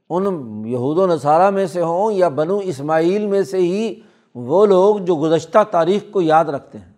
ان 0.09 0.23
یہود 0.65 0.97
و 0.97 1.07
نصارہ 1.07 1.49
میں 1.49 1.65
سے 1.65 1.81
ہوں 1.81 2.11
یا 2.11 2.27
بنو 2.27 2.57
اسماعیل 2.57 3.27
میں 3.27 3.43
سے 3.43 3.57
ہی 3.57 3.99
وہ 4.35 4.65
لوگ 4.65 4.97
جو 4.97 5.15
گزشتہ 5.15 5.57
تاریخ 5.71 6.03
کو 6.11 6.21
یاد 6.21 6.45
رکھتے 6.45 6.77
ہیں۔ 6.77 6.93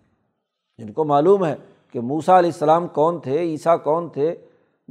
جن 0.78 0.92
کو 0.92 1.04
معلوم 1.04 1.44
ہے 1.44 1.56
کہ 1.92 2.00
موسا 2.00 2.38
علیہ 2.38 2.50
السلام 2.50 2.88
کون 2.88 3.20
تھے، 3.20 3.38
عیسیٰ 3.38 3.82
کون 3.82 4.08
تھے 4.08 4.34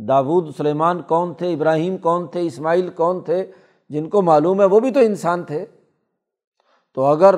داود، 0.07 0.55
سلیمان 0.57 1.01
کون 1.01 1.33
تھے؟ 1.33 1.53
ابراہیم 1.53 1.97
کون 1.97 2.27
تھے؟ 2.27 2.45
اسماعیل 2.45 2.89
کون 2.89 3.21
تھے؟ 3.21 3.51
جن 3.89 4.09
کو 4.09 4.21
معلوم 4.21 4.61
ہے 4.61 4.65
وہ 4.65 4.79
بھی 4.79 4.91
تو 4.91 4.99
انسان 4.99 5.43
تھے۔ 5.43 5.65
تو 6.93 7.05
اگر 7.05 7.35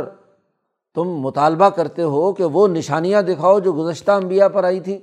تم 0.95 1.03
مطالبہ 1.03 1.69
کرتے 1.69 2.01
ہو 2.01 2.33
کہ 2.33 2.43
وہ 2.43 2.67
نشانیاں 2.67 3.21
دکھاؤ 3.21 3.59
جو 3.59 3.73
گزشتہ 3.73 4.11
انبیاء 4.11 4.47
پر 4.47 4.63
آئی 4.63 4.79
تھی، 4.79 4.97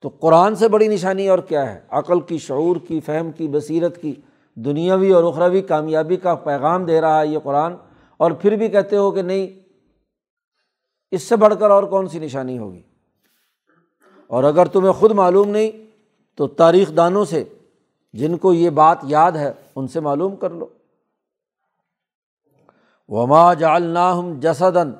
تو 0.00 0.08
قرآن 0.08 0.54
سے 0.54 0.68
بڑی 0.68 0.88
نشانی 0.88 1.28
اور 1.28 1.38
کیا 1.38 1.74
ہے؟ 1.74 1.80
عقل 1.90 2.20
کی، 2.20 2.38
شعور 2.38 2.76
کی، 2.76 3.00
فہم 3.00 3.32
کی، 3.32 3.48
بصیرت 3.48 4.02
کی، 4.02 4.14
دنیاوی 4.54 5.10
اور 5.10 5.24
اخروی 5.24 5.62
کامیابی 5.62 6.16
کا 6.16 6.34
پیغام 6.34 6.84
دے 6.84 7.00
رہا 7.00 7.20
ہے 7.20 7.26
یہ 7.26 7.38
قرآن۔ 7.38 7.74
اور 8.16 8.30
پھر 8.30 8.56
بھی 8.56 8.68
کہتے 8.68 8.96
ہو 8.96 9.10
کہ 9.10 9.22
نہیں، 9.22 9.48
اس 11.10 11.22
سے 11.22 11.36
بڑھ 11.36 11.54
کر 11.60 11.70
اور 11.70 11.82
کون 11.82 12.08
سی 12.08 12.18
نشانی 12.18 12.58
ہوگی؟ 12.58 12.82
اور 14.26 14.44
اگر 14.44 14.66
تمہیں 14.66 14.92
خود 14.92 15.10
معلوم 15.10 15.48
نہیں 15.48 15.87
تو 16.38 16.46
تاریخ 16.46 16.90
دانوں 16.96 17.24
سے 17.24 17.44
جن 18.12 18.36
کو 18.36 18.52
یہ 18.52 18.70
بات 18.70 18.98
یاد 19.02 19.32
ہے 19.32 19.52
ان 19.76 19.88
سے 19.88 20.00
معلوم 20.00 20.36
کر 20.36 20.50
لو۔ 20.50 20.66
وما 23.08 23.54
جالنا 23.54 24.14
جسدن 24.38 24.92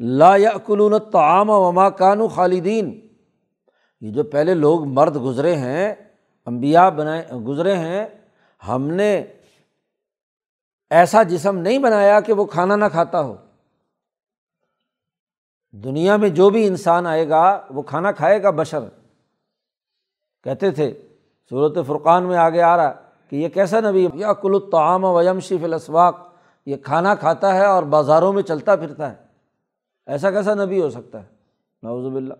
لا 0.00 0.36
کلون 0.66 0.94
تعام 1.12 1.50
وما 1.50 1.90
کانو 1.90 2.28
خالدین 2.28 3.08
یہ 4.00 4.10
جو 4.10 4.24
پہلے 4.24 4.54
لوگ 4.54 4.84
مرد 4.84 5.16
گزرے 5.16 5.56
ہیں 5.56 5.94
امبیا 6.46 6.88
بنائے، 6.88 7.28
گزرے 7.32 7.76
ہیں، 7.76 8.06
ہم 8.68 8.88
نے 8.88 9.24
ایسا 10.90 11.22
جسم 11.22 11.58
نہیں 11.58 11.78
بنایا 11.78 12.20
کہ 12.20 12.32
وہ 12.32 12.44
کھانا 12.44 12.76
نہ 12.76 12.84
کھاتا 12.92 13.20
ہو۔ 13.20 13.36
دنیا 15.72 16.16
میں 16.16 16.28
جو 16.28 16.50
بھی 16.50 16.66
انسان 16.66 17.06
آئے 17.06 17.28
گا، 17.28 17.66
وہ 17.70 17.82
کھانا 17.82 18.12
کھائے 18.12 18.42
گا 18.42 18.50
بشر۔ 18.50 18.78
کہتے 20.48 20.70
تھے 20.70 21.02
صورت 21.50 21.78
فرقان 21.86 22.22
میں 22.22 22.36
آگے 22.36 22.62
آ 22.62 22.76
رہا 22.76 22.92
کہ 23.30 23.36
یہ 23.36 23.48
کیسا 23.48 23.80
نبی؟ 23.80 24.08
یا 24.14 24.32
کل 24.32 24.54
الطعام 24.54 25.04
ویم 25.04 25.40
شیف 25.40 25.64
الاسواق، 25.64 26.16
یہ 26.66 26.76
کھانا 26.76 27.14
کھاتا 27.14 27.54
ہے 27.54 27.66
اور 27.66 27.82
بازاروں 27.82 28.32
میں 28.32 28.42
چلتا 28.42 28.76
پھرتا 28.76 29.10
ہے۔ 29.10 29.16
ایسا 30.06 30.30
کیسا 30.30 30.54
نبی 30.54 30.82
ہو 30.82 30.90
سکتا 30.90 31.20
ہے؟ 31.22 31.28
نوزب 31.82 32.16
اللہ 32.16 32.34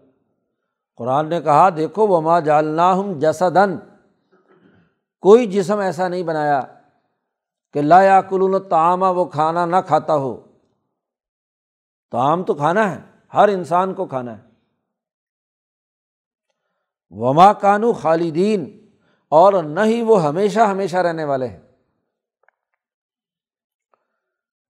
قرآن 0.97 1.29
نے 1.29 1.41
کہا، 1.41 1.69
دیکھو 1.77 2.07
وہ 2.07 2.21
ماں 2.21 2.41
جالنا 2.41 2.93
ہوں 2.93 3.15
جیسا 3.15 3.49
دن 3.49 3.77
کوئی 5.21 5.47
جسم 5.47 5.79
ایسا 5.79 6.09
نہیں 6.09 6.23
بنایا 6.23 6.61
کہ 7.73 7.83
لا 7.83 8.03
یا 8.03 8.21
کلون 8.21 8.63
تعامہ 8.69 9.07
وہ 9.07 9.25
کھانا 9.25 9.67
نہ 9.67 9.77
کھاتا 9.87 10.15
ہو۔ 10.15 10.41
تعام 12.11 12.43
تو 12.43 12.55
کھانا 12.55 12.95
ہے، 12.95 13.01
ہر 13.35 13.49
انسان 13.49 13.95
کو 13.95 14.07
کھانا 14.07 14.39
ہے۔ 14.39 14.48
وما 17.11 17.53
کانو 17.53 17.93
خالدین 17.93 18.87
اور 19.29 19.53
نہ 19.53 19.81
ہی 19.85 20.03
وہ 20.03 20.23
ہمیشہ 20.23 20.61
ہمیشہ 20.61 20.97
رہنے 20.97 21.25
والے 21.25 21.47
ہیں۔ 21.47 21.61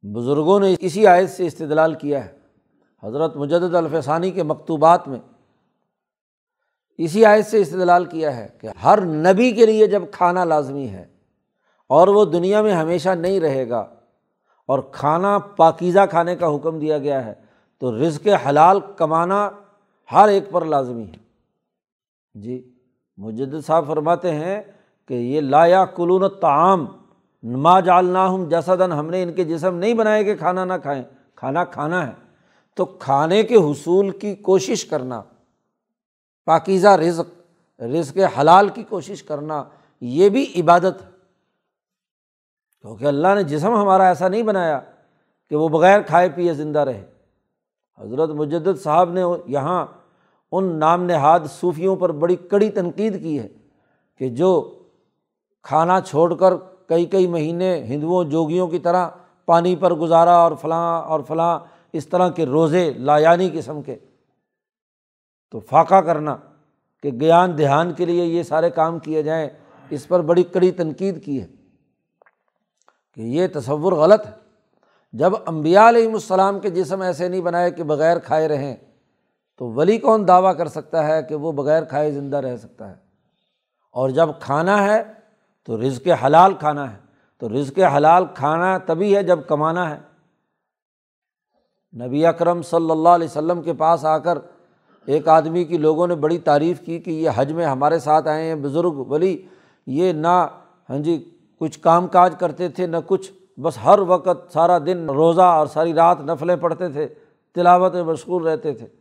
بزرگوں 0.03 0.61
نے 0.61 0.75
اسی 0.81 1.07
آیت 1.07 1.31
سے 1.31 1.47
استدلال 1.47 1.95
کیا 1.95 2.25
ہے۔ 2.25 2.39
حضرت 3.03 3.37
مجد 3.37 3.75
الفسانی 3.75 4.31
کے 4.31 4.43
مکتوبات 4.43 5.09
میں 5.09 5.19
اسی 6.99 7.25
آیت 7.25 7.47
سے 7.47 7.61
استدلال 7.61 8.05
کیا 8.05 8.37
ہے 8.37 8.49
کہ 8.61 8.69
ہر 8.85 9.05
نبی 9.05 9.53
کے 9.53 9.67
لیے 9.67 9.87
جب 9.87 10.03
کھانا 10.13 10.45
لازمی 10.45 10.89
ہے 10.89 11.07
اور 11.87 12.09
وہ 12.09 12.25
دنیا 12.25 12.63
میں 12.63 12.73
ہمیشہ 12.73 13.09
نہیں 13.09 13.41
رہے 13.41 13.69
گا 13.69 13.79
اور 14.67 14.79
کھانا 14.93 15.39
پاکیزہ 15.39 16.01
کھانے 16.11 16.37
کا 16.37 16.57
حکم 16.57 16.79
دیا 16.79 16.99
گیا 16.99 17.27
ہے 17.27 17.35
تو 17.79 17.99
رزق 17.99 18.29
حلال 18.49 18.81
کمانا 18.97 19.51
ہر 20.13 20.29
ایک 20.29 20.51
پر 20.51 20.65
لازمی 20.65 21.05
ہے۔ 21.05 21.28
جی 22.43 22.75
مجد 23.17 23.67
صاحب 23.67 23.85
فرماتے 23.87 24.35
ہیں 24.35 24.63
کہ 25.09 25.15
یہ 25.15 25.41
لایا 25.41 25.85
کلون 25.85 26.23
تعام 26.41 26.87
نما 27.43 27.81
جالنا 27.81 28.27
ہوں 28.27 28.51
جیسا 28.51 28.75
دن 28.75 28.93
ہم 28.93 29.11
نے 29.11 29.23
ان 29.23 29.33
کے 29.33 29.45
جسم 29.45 29.75
نہیں 29.75 29.95
بنائے 29.95 30.25
کہ 30.25 30.37
کھانا 30.37 30.65
نہ 30.65 30.73
کھائیں، 30.83 31.03
کھانا 31.35 31.65
کھانا 31.65 32.07
ہے۔ 32.07 32.13
تو 32.75 32.85
کھانے 32.85 33.43
کے 33.43 33.55
حصول 33.55 34.11
کی 34.11 34.35
کوشش 34.35 34.85
کرنا، 34.85 35.23
پاکیزہ 36.45 36.89
رزق 36.89 37.43
رزق 37.83 38.19
حلال 38.41 38.69
کی 38.69 38.83
کوشش 38.83 39.23
کرنا، 39.23 39.65
یہ 40.01 40.29
بھی 40.29 40.53
عبادت 40.61 41.03
ہے۔ 41.03 41.11
کیونکہ 42.81 43.05
اللہ 43.05 43.29
نے 43.35 43.43
جسم 43.43 43.75
ہمارا 43.75 44.09
ایسا 44.09 44.29
نہیں 44.29 44.43
بنایا 44.43 44.81
کہ 45.51 45.57
وہ 45.57 45.69
بغیر 45.69 46.01
کھائے 46.01 46.29
پیے 46.29 46.55
زندہ 46.55 46.79
رہے۔ 46.79 47.05
حضرت 48.01 48.31
مجد 48.31 48.81
صاحب 48.83 49.13
نے 49.13 49.23
یہاں 49.47 49.87
ان 50.53 50.79
نام 50.79 51.05
نہاد 51.05 51.41
صوفیوں 51.51 51.97
پر 51.97 52.13
بڑی 52.13 52.37
کڑی 52.37 52.71
تنقید 52.71 53.23
کی 53.23 53.39
ہے 53.39 53.49
کہ 54.19 54.29
جو 54.29 54.79
کھانا 55.63 56.01
چھوڑ 56.01 56.35
کر 56.35 56.53
کئی 56.87 57.05
کئی 57.05 57.27
مہینے 57.27 57.83
ہندوؤں 57.83 58.25
جوگیوں 58.25 58.67
کی 58.67 58.79
طرح 58.79 59.09
پانی 59.47 59.77
پر 59.77 59.95
گزارا 59.95 60.35
اور 60.35 60.53
فلاں 60.61 61.03
اور 61.03 61.21
فلاں 61.21 61.59
اس 61.93 62.07
طرح 62.07 62.29
کے 62.29 62.47
روزے 62.47 62.93
لایانی 62.93 63.51
قسم 63.53 63.83
کے 63.83 63.97
تو 65.51 65.61
فاقہ 65.61 65.95
کرنا 65.95 66.37
کہ 67.03 67.11
گیان 67.21 67.59
دھیان 67.59 67.93
کے 67.93 68.05
لیے 68.05 68.25
یہ 68.25 68.43
سارے 68.43 68.71
کام 68.71 68.99
کیے 68.99 69.23
جائیں 69.23 69.49
اس 69.91 70.09
پر 70.09 70.21
بڑی 70.21 70.43
کڑی 70.43 70.71
تنقید 70.71 71.25
کی 71.25 71.41
ہے 71.43 71.47
کہ 73.15 73.21
یہ 73.21 73.47
تصور 73.55 73.93
غلط 73.93 74.27
ہے۔ 74.27 74.33
جب 75.13 75.33
امبیا 75.47 75.89
علیہم 75.89 76.15
السلام 76.15 76.61
کے 76.61 76.71
جسم 76.71 77.01
ایسے 77.01 77.29
نہیں 77.29 77.41
بنائے 77.41 77.71
کہ 77.71 77.83
بغیر 77.83 78.19
کھائے 78.19 78.49
رہیں 78.49 78.77
تو 79.59 79.71
ولی 79.73 79.99
کون 79.99 80.29
دعویٰ 80.29 80.57
کر 80.57 80.69
سکتا 80.69 81.07
ہے 81.07 81.23
کہ 81.23 81.35
وہ 81.35 81.53
بغیر 81.53 81.85
کھائے 81.85 82.13
زندہ 82.13 82.37
رہ 82.37 82.57
سکتا 82.57 82.89
ہے؟ 82.89 82.95
اور 83.93 84.11
جب 84.11 84.29
کھانا 84.41 84.85
ہے 84.85 85.03
تو 85.67 85.81
رزق 85.81 86.09
حلال 86.25 86.55
کھانا 86.55 86.93
ہے۔ 86.93 86.99
تو 87.39 87.49
رزق 87.49 87.79
حلال 87.97 88.25
کھانا 88.35 88.79
تبھی 88.79 89.17
ہے 89.17 89.23
جب 89.23 89.39
کمانا 89.49 89.97
ہے۔ 89.97 89.99
نبی 92.05 92.27
اکرم 92.27 92.63
صلی 92.63 92.91
اللہ 92.91 93.09
علیہ 93.09 93.29
وسلم 93.29 93.63
کے 93.63 93.73
پاس 93.73 94.05
آ 94.05 94.19
کر 94.19 94.39
ایک 95.07 95.29
آدمی 95.29 95.65
کی 95.65 95.79
لوگوں 95.79 96.07
نے 96.07 96.15
بڑی 96.15 96.39
تعریف 96.39 96.81
کی 96.81 96.99
کہ 96.99 97.11
یہ 97.11 97.31
حج 97.35 97.53
میں 97.53 97.67
ہمارے 97.67 97.99
ساتھ 97.99 98.29
آئے 98.29 98.45
ہیں، 98.45 98.55
بزرگ 98.55 99.05
ولی، 99.09 99.47
یہ 99.87 100.13
نہ 100.13 100.47
ہاں 100.91 100.99
جی 100.99 101.39
کچھ 101.61 101.81
کام 101.81 102.07
کاج 102.07 102.35
کرتے 102.39 102.69
تھے، 102.69 102.87
نہ 102.87 102.97
کچھ، 103.07 103.33
بس 103.61 103.79
ہر 103.85 103.99
وقت 103.99 104.53
سارا 104.53 104.79
دن 104.79 105.11
روزہ 105.11 105.43
اور 105.43 105.67
ساری 105.67 105.95
رات 105.95 106.21
نفلیں 106.21 106.57
پڑھتے 106.57 106.89
تھے 106.89 107.09
تلاوت 107.55 107.95
میں 107.95 108.03
مشغول 108.03 108.47
رہتے 108.47 108.73
تھے۔ 108.73 108.98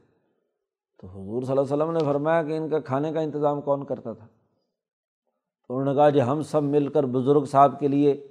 تو 0.99 1.07
حضور 1.07 1.43
صلی 1.43 1.51
اللہ 1.51 1.61
علیہ 1.61 1.73
وسلم 1.73 1.91
نے 1.91 1.99
فرمایا 1.99 2.43
کہ 2.43 2.57
ان 2.57 2.69
کا 2.69 2.79
کھانے 2.79 3.13
کا 3.13 3.19
انتظام 3.19 3.61
کون 3.61 3.85
کرتا 3.85 4.13
تھا؟ 4.13 4.27
تو 5.67 5.77
انہوں 5.77 5.93
نے 5.93 5.99
کہا 5.99 6.09
جی 6.09 6.21
ہم 6.21 6.41
سب 6.41 6.63
مل 6.63 6.87
کر 6.87 7.05
بزرگ 7.05 7.45
صاحب 7.45 7.79
کے 7.79 7.87
لیے 7.87 8.27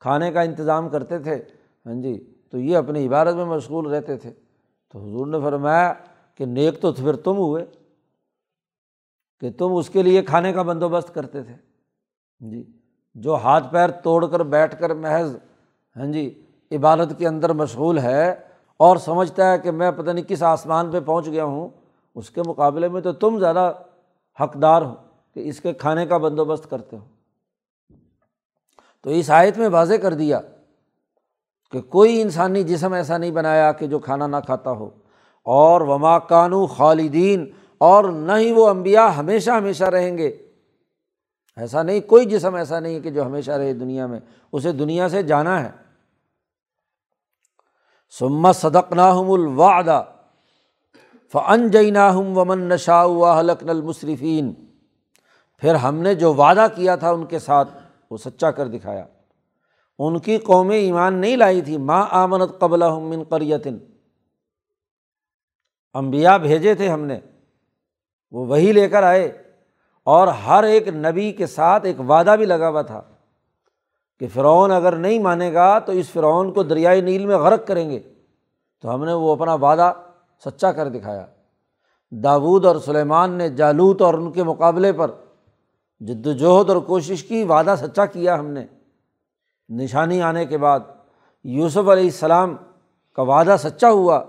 کھانے 0.00 0.32
کا 0.32 0.40
انتظام 0.40 0.88
کرتے 0.88 1.18
تھے۔ 1.18 1.34
ہاں 1.86 2.02
جی 2.02 2.34
تو 2.50 2.58
یہ 2.58 2.76
اپنی 2.76 3.06
عبادت 3.06 3.34
میں 3.34 3.44
مشغول 3.44 3.86
رہتے 3.86 4.16
تھے۔ 4.16 4.30
تو 4.90 4.98
حضور 4.98 5.26
نے 5.26 5.40
فرمایا 5.40 5.92
کہ 6.34 6.44
نیک 6.44 6.80
تو 6.80 6.92
پھر 6.92 7.16
تم 7.16 7.36
ہوئے، 7.36 7.64
کہ 9.40 9.50
تم 9.50 9.76
اس 9.76 9.88
کے 9.88 10.02
لیے 10.02 10.22
کھانے 10.22 10.52
کا 10.52 10.62
بندوبست 10.62 11.14
کرتے 11.14 11.42
تھے۔ 11.42 11.52
ہاں 11.52 12.50
جی 12.50 12.64
جو 13.14 13.36
ہاتھ 13.36 13.72
پیر 13.72 13.90
توڑ 13.90 14.26
کر 14.26 14.42
بیٹھ 14.42 14.80
کر 14.80 14.94
محض 14.94 15.36
ہاں 15.96 16.06
جی 16.06 16.42
عبادت 16.70 17.18
کے 17.18 17.26
اندر 17.26 17.52
مشغول 17.52 17.98
ہے 17.98 18.30
اور 18.76 18.96
سمجھتا 18.96 19.52
ہے 19.52 19.58
کہ 19.58 19.70
میں 19.70 19.90
پتہ 19.90 20.10
نہیں 20.10 20.24
کس 20.28 20.42
آسمان 20.42 20.90
پہ 20.90 21.00
پہنچ 21.00 21.26
گیا 21.26 21.44
ہوں 21.44 21.68
اس 22.14 22.30
کے 22.30 22.42
مقابلے 22.46 22.88
میں 22.88 23.00
تو 23.00 23.12
تم 23.12 23.38
زیادہ 23.38 23.72
حقدار 24.40 24.82
ہو 24.82 24.94
کہ 25.34 25.48
اس 25.48 25.60
کے 25.60 25.72
کھانے 25.72 26.06
کا 26.06 26.16
بندوبست 26.16 26.70
کرتے 26.70 26.96
ہو۔ 26.96 27.04
تو 29.00 29.10
اس 29.10 29.30
آیت 29.30 29.58
میں 29.58 29.68
واضح 29.68 29.94
کر 29.94 30.14
دیا 30.14 30.40
کہ 31.70 31.80
کوئی 31.80 32.22
انسانی 32.22 32.62
جسم 32.62 32.92
ایسا 32.92 33.18
نہیں 33.18 33.30
بنایا 33.30 33.72
کہ 33.72 33.86
جو 33.86 33.98
کھانا 33.98 34.26
نہ 34.26 34.36
کھاتا 34.44 34.70
ہو۔ 34.70 34.90
اور 35.42 35.80
وما 35.80 36.18
کانو 36.18 36.66
خالدین، 36.66 37.50
اور 37.78 38.04
نہ 38.04 38.32
ہی 38.32 38.52
وہ 38.52 38.68
امبیا 38.68 39.16
ہمیشہ 39.16 39.50
ہمیشہ 39.50 39.84
رہیں 39.84 40.18
گے۔ 40.18 40.28
ایسا 41.56 41.82
نہیں، 41.82 42.00
کوئی 42.00 42.24
جسم 42.24 42.54
ایسا 42.54 42.80
نہیں 42.80 43.00
کہ 43.00 43.10
جو 43.10 43.26
ہمیشہ 43.26 43.50
رہے 43.50 43.72
دنیا 43.72 44.06
میں۔ 44.06 44.20
اسے 44.52 44.72
دنیا 44.72 45.08
سے 45.08 45.22
جانا 45.22 45.62
ہے۔ 45.62 45.70
سمت 48.10 48.56
صدق 48.56 48.92
نہ 48.92 49.00
ہم 49.00 49.30
الوادا 49.30 50.02
فن 51.32 51.70
جئی 51.70 51.90
نہ 51.90 51.98
ہم 51.98 52.38
ومن 52.38 52.58
نشا 52.58 53.04
حلق 53.40 53.64
المصرفین 53.68 54.54
پھر 55.58 55.74
ہم 55.74 55.94
نے 55.94 56.14
جو 56.14 56.34
وعدہ 56.34 56.66
کیا 56.74 56.96
تھا 56.96 57.10
ان 57.10 57.26
کے 57.26 57.38
ساتھ، 57.38 57.68
وہ 58.10 58.16
سچا 58.16 58.50
کر 58.50 58.68
دکھایا۔ 58.68 59.04
ان 59.98 60.18
کی 60.18 60.38
قومیں 60.38 60.76
ایمان 60.76 61.14
نہیں 61.14 61.36
لائی 61.36 61.62
تھی 61.62 61.76
ماں 61.76 62.06
آمنت 62.10 62.58
قبل 62.58 62.82
من 62.90 63.22
قریتن 63.22 63.78
امبیا 65.94 66.36
بھیجے 66.36 66.74
تھے 66.74 66.88
ہم 66.88 67.00
نے۔ 67.00 67.20
وہ 68.30 68.46
وہی 68.46 68.72
لے 68.72 68.88
کر 68.88 69.02
آئے۔ 69.02 69.42
اور 70.04 70.28
ہر 70.28 70.64
ایک 70.64 70.88
نبی 70.88 71.32
کے 71.32 71.46
ساتھ 71.46 71.86
ایک 71.86 72.00
وعدہ 72.00 72.34
بھی 72.38 72.44
لگا 72.44 72.68
ہوا 72.68 72.82
تھا 72.82 73.02
کہ 74.20 74.26
فرعون 74.34 74.72
اگر 74.72 74.96
نہیں 74.96 75.18
مانے 75.18 75.52
گا 75.52 75.78
تو 75.78 75.92
اس 75.92 76.10
فرعون 76.10 76.52
کو 76.52 76.62
دریائے 76.62 77.00
نیل 77.00 77.26
میں 77.26 77.36
غرق 77.36 77.66
کریں 77.66 77.90
گے۔ 77.90 78.00
تو 78.80 78.94
ہم 78.94 79.04
نے 79.04 79.12
وہ 79.12 79.32
اپنا 79.32 79.54
وعدہ 79.54 79.92
سچا 80.44 80.72
کر 80.72 80.88
دکھایا۔ 80.88 81.26
داود 82.10 82.64
اور 82.64 82.76
سلیمان 82.76 83.30
نے 83.30 83.48
جالوت 83.48 84.02
اور 84.02 84.14
ان 84.14 84.32
کے 84.32 84.42
مقابلے 84.42 84.92
پر 84.92 85.10
جد 86.00 86.26
وجہد 86.26 86.68
اور 86.70 86.76
کوشش 86.76 87.24
کی، 87.24 87.44
وعدہ 87.44 87.74
سچا 87.78 88.06
کیا 88.06 88.38
ہم 88.38 88.46
نے۔ 88.46 88.66
نشانی 89.68 90.22
آنے 90.22 90.46
کے 90.46 90.58
بعد 90.58 90.80
یوسف 91.44 91.78
علیہ 91.78 92.04
السلام 92.04 92.56
کا 93.16 93.22
وعدہ 93.22 93.56
سچا 93.58 93.90
ہوا۔ 93.90 94.24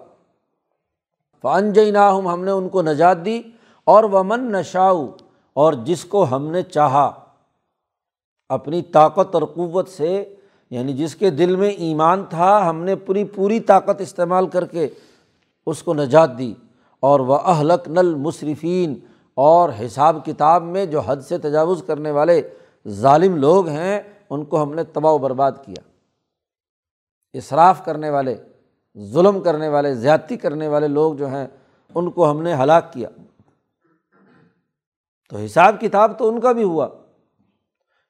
فن 1.42 1.74
جئی 1.74 1.92
ناہم 1.92 2.28
ہم 2.28 2.44
نے 2.44 2.52
ان 2.52 2.70
کو 2.70 2.82
نجات 2.82 3.26
دی 3.26 3.42
اور 3.86 4.04
ومن 4.04 4.52
نشاؤ 4.52 5.08
اور 5.54 5.74
جس 5.74 6.06
کو 6.06 6.26
ہم 6.32 6.48
نے 6.48 6.62
چاہا۔ 6.62 7.12
اپنی 8.50 8.82
طاقت 8.82 9.36
اور 9.36 9.44
قوت 9.44 9.90
سے 9.90 10.36
یعنی 10.70 10.94
جس 10.94 11.16
کے 11.16 11.30
دل 11.30 11.56
میں 11.56 11.70
ایمان 11.70 12.26
تھا، 12.30 12.70
ہم 12.70 12.84
نے 12.84 12.96
پوری 12.96 13.24
پوری 13.24 13.60
طاقت 13.60 14.02
استعمال 14.02 14.48
کر 14.48 14.66
کے 14.66 14.88
اس 15.70 15.84
کو 15.84 15.94
نجات 15.94 16.38
دی 16.38 16.54
اور 17.00 17.20
وہ 17.20 17.36
اہلک 17.36 17.88
نل 17.88 18.16
مصرفین 18.16 19.00
اور 19.34 19.70
حساب 19.86 20.26
کتاب 20.26 20.64
میں 20.64 20.86
جو 20.86 21.00
حد 21.00 21.18
سے 21.18 21.38
تجاوز 21.38 21.84
کرنے 21.88 22.12
والے 22.12 22.50
ظالم 22.88 23.36
لوگ 23.36 23.68
ہیں، 23.68 24.02
ان 24.30 24.46
کو 24.46 24.64
ہم 24.64 24.74
نے 24.74 24.84
تباہ 24.84 25.14
و 25.14 25.18
برباد 25.18 25.52
کیا۔ 25.66 25.90
اصراف 27.34 27.86
کرنے 27.86 28.10
والے، 28.10 28.36
ظلم 29.00 29.42
کرنے 29.42 29.68
والے، 29.68 29.96
زیادتی 29.96 30.38
کرنے 30.38 30.68
والے 30.68 30.88
لوگ 30.88 31.14
جو 31.14 31.28
ہیں، 31.28 31.48
ان 31.96 32.12
کو 32.12 32.32
ہم 32.32 32.42
نے 32.42 32.54
ہلاک 32.54 32.94
کیا۔ 32.94 33.10
تو 35.30 35.38
حساب 35.38 35.76
کتاب 35.82 36.20
تو 36.20 36.30
ان 36.30 36.40
کا 36.40 36.52
بھی 36.52 36.64
ہوا۔ 36.64 36.88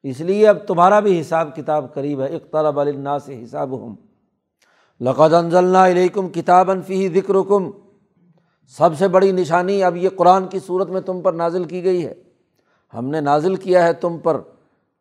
اس 0.03 0.21
لیے 0.21 0.47
اب 0.47 0.57
تمہارا 0.67 0.99
بھی 0.99 1.21
حساب 1.21 1.55
کتاب 1.55 1.93
قریب 1.93 2.21
ہے۔ 2.21 2.25
اقطالب 2.25 2.79
علنا 2.79 3.19
سے 3.19 3.43
حساب 3.43 3.85
ہم 3.85 3.95
لقد 5.01 5.33
انزلنا 5.33 5.87
علیکم 5.87 6.29
کتاب 6.29 6.71
انفی 6.71 7.09
ذکر 7.09 7.33
کم 7.49 7.71
سب 8.67 8.89
سے 8.97 9.07
بڑی 9.07 9.31
نشانی 9.31 9.83
اب 9.83 9.95
یہ 9.95 10.09
قرآن 10.15 10.47
کی 10.47 10.59
صورت 10.59 10.89
میں 10.89 11.01
تم 11.01 11.21
پر 11.21 11.33
نازل 11.33 11.63
کی 11.63 11.83
گئی 11.83 12.05
ہے۔ 12.05 12.13
ہم 12.93 13.05
نے 13.05 13.21
نازل 13.21 13.55
کیا 13.55 13.83
ہے 13.83 13.93
تم 13.93 14.17
پر 14.17 14.41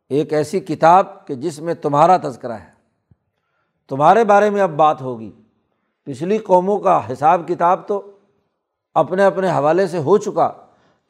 ایک 0.08 0.32
ایسی 0.32 0.60
کتاب 0.60 1.26
کہ 1.26 1.34
جس 1.34 1.60
میں 1.60 1.74
تمہارا 1.74 2.16
تذکرہ 2.16 2.52
ہے۔ 2.52 2.70
تمہارے 3.88 4.24
بارے 4.24 4.50
میں 4.50 4.60
اب 4.60 4.70
بات 4.70 5.02
ہوگی۔ 5.02 5.32
پچھلی 6.04 6.38
قوموں 6.38 6.78
کا 6.78 7.12
حساب 7.12 7.48
کتاب 7.48 7.88
تو 7.88 8.10
اپنے 8.94 9.24
اپنے 9.24 9.50
حوالے 9.50 9.86
سے 9.86 9.98
ہو 9.98 10.18
چکا۔ 10.18 10.52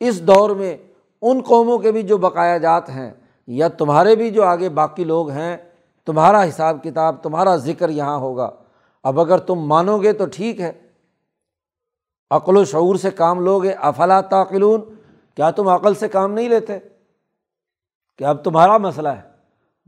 اس 0.00 0.22
دور 0.22 0.50
میں 0.50 0.76
ان 1.22 1.40
قوموں 1.46 1.78
کے 1.78 1.92
بھی 1.92 2.02
جو 2.02 2.16
بقایا 2.16 2.58
جات 2.58 2.88
ہیں 2.88 3.12
یا 3.46 3.68
تمہارے 3.68 4.16
بھی 4.16 4.30
جو 4.30 4.44
آگے 4.44 4.68
باقی 4.68 5.04
لوگ 5.04 5.30
ہیں، 5.30 5.56
تمہارا 6.06 6.48
حساب 6.48 6.82
کتاب، 6.82 7.22
تمہارا 7.22 7.56
ذکر 7.56 7.88
یہاں 7.88 8.16
ہوگا۔ 8.16 8.50
اب 9.08 9.20
اگر 9.20 9.38
تم 9.38 9.54
مانو 9.54 9.98
گے 9.98 10.12
تو 10.12 10.24
ٹھیک 10.26 10.60
ہے۔ 10.60 10.72
عقل 12.30 12.56
و 12.56 12.64
شعور 12.64 12.96
سے 12.96 13.10
کام 13.10 13.40
لوگے 13.40 13.70
افلا 13.70 14.20
تعقلون؟ 14.20 14.80
کیا 15.34 15.50
تم 15.50 15.68
عقل 15.68 15.94
سے 15.94 16.08
کام 16.08 16.32
نہیں 16.32 16.48
لیتے؟ 16.48 16.78
کہ 18.18 18.24
اب 18.24 18.44
تمہارا 18.44 18.78
مسئلہ 18.78 19.08
ہے۔ 19.08 19.20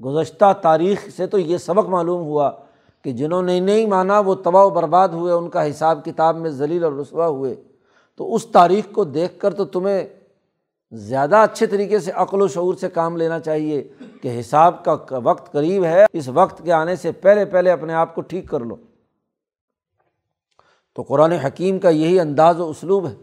گزشتہ 0.04 0.52
تاریخ 0.62 1.09
سے 1.16 1.26
تو 1.26 1.38
یہ 1.38 1.59
سبق 1.59 1.88
معلوم 1.88 2.22
ہوا 2.22 2.50
کہ 3.02 3.12
جنہوں 3.12 3.42
نے 3.42 3.61
نہیں 3.61 3.87
مانا 3.87 4.20
وہ 4.20 4.35
تباہ 4.35 4.64
و 4.64 4.70
برباد 4.70 5.09
ہوئے، 5.09 5.33
ان 5.33 5.50
کا 5.50 5.70
حساب 5.70 6.04
کتاب 6.04 6.37
میں 6.37 6.50
ذلیل 6.50 6.85
اور 6.85 6.92
رسوا 6.92 7.26
ہوئے۔ 7.26 7.62
تو 8.16 8.35
اس 8.35 8.46
تاریخ 8.46 8.92
کو 8.92 9.04
دیکھ 9.04 9.38
کر 9.38 9.54
تو 9.54 9.64
تمہیں 9.64 10.06
زیادہ 10.92 11.37
اچھے 11.37 11.66
طریقے 11.66 11.98
سے 11.98 12.12
عقل 12.14 12.42
و 12.42 12.48
شعور 12.48 12.74
سے 12.74 12.90
کام 12.90 13.16
لینا 13.16 13.40
چاہیے 13.40 13.88
کہ 14.22 14.40
حساب 14.40 14.85
کا 14.85 14.96
وقت 15.11 15.52
قریب 15.52 15.85
ہے۔ 15.85 16.04
اس 16.12 16.28
وقت 16.28 16.62
کے 16.64 16.72
آنے 16.72 16.96
سے 16.96 17.12
پہلے 17.12 17.44
پہلے 17.44 17.70
اپنے 17.70 17.94
آپ 17.94 18.14
کو 18.14 18.20
ٹھیک 18.20 18.48
کر 18.48 18.61
لو۔ 18.61 18.76
تو 20.94 21.03
قرآن 21.03 21.33
حکیم 21.33 21.79
کا 21.79 21.88
یہی 21.88 22.20
انداز 22.20 22.61
و 22.61 22.70
اسلوب 22.70 23.09
ہے 23.09 23.14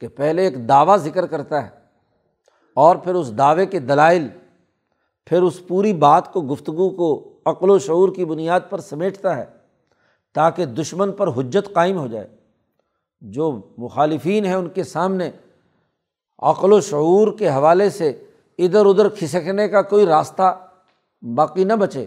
کہ 0.00 0.08
پہلے 0.08 0.42
ایک 0.42 0.68
دعویٰ 0.68 0.96
ذکر 0.96 1.26
کرتا 1.26 1.64
ہے 1.64 1.70
اور 2.74 2.96
پھر 2.96 3.14
اس 3.14 3.38
دعوے 3.38 3.66
کے 3.66 3.78
دلائل، 3.78 4.28
پھر 5.26 5.42
اس 5.42 5.66
پوری 5.68 5.92
بات 5.92 6.32
کو 6.32 6.42
گفتگو 6.42 6.90
کو 6.90 7.32
عقل 7.46 7.70
و 7.70 7.78
شعور 7.78 8.08
کی 8.08 8.24
بنیاد 8.24 8.60
پر 8.70 8.80
سمیٹتا 8.80 9.36
ہے 9.36 9.44
تاکہ 10.34 10.64
دشمن 10.64 11.12
پر 11.12 11.28
حجت 11.28 11.74
قائم 11.74 11.98
ہو 11.98 12.06
جائے۔ 12.06 12.28
جو 13.20 13.60
مخالفین 13.78 14.44
ہیں 14.44 14.54
ان 14.54 14.68
کے 14.68 14.84
سامنے 14.84 15.30
عقل 16.42 16.72
و 16.72 16.80
شعور 16.80 17.38
کے 17.38 17.48
حوالے 17.48 17.90
سے 17.90 18.24
ادھر 18.58 18.86
ادھر 18.86 19.08
کھسکنے 19.08 19.68
کا 19.68 19.82
کوئی 19.82 20.06
راستہ 20.06 20.68
باقی 21.22 21.64
نہ 21.64 21.72
بچے، 21.72 22.06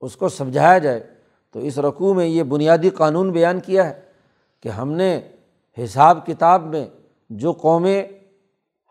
اس 0.00 0.16
کو 0.16 0.28
سمجھایا 0.28 0.78
جائے۔ 0.78 1.14
تو 1.52 1.58
اس 1.58 1.78
رقوع 1.78 2.14
میں 2.14 2.26
یہ 2.26 2.42
بنیادی 2.42 2.90
قانون 2.90 3.30
بیان 3.32 3.60
کیا 3.60 3.90
ہے۔ 3.90 4.00
کہ 4.64 4.68
ہم 4.68 4.90
نے 4.90 5.20
حساب 5.84 6.26
کتاب 6.26 6.62
میں 6.62 6.86
جو 7.30 7.52
قومیں 7.52 8.04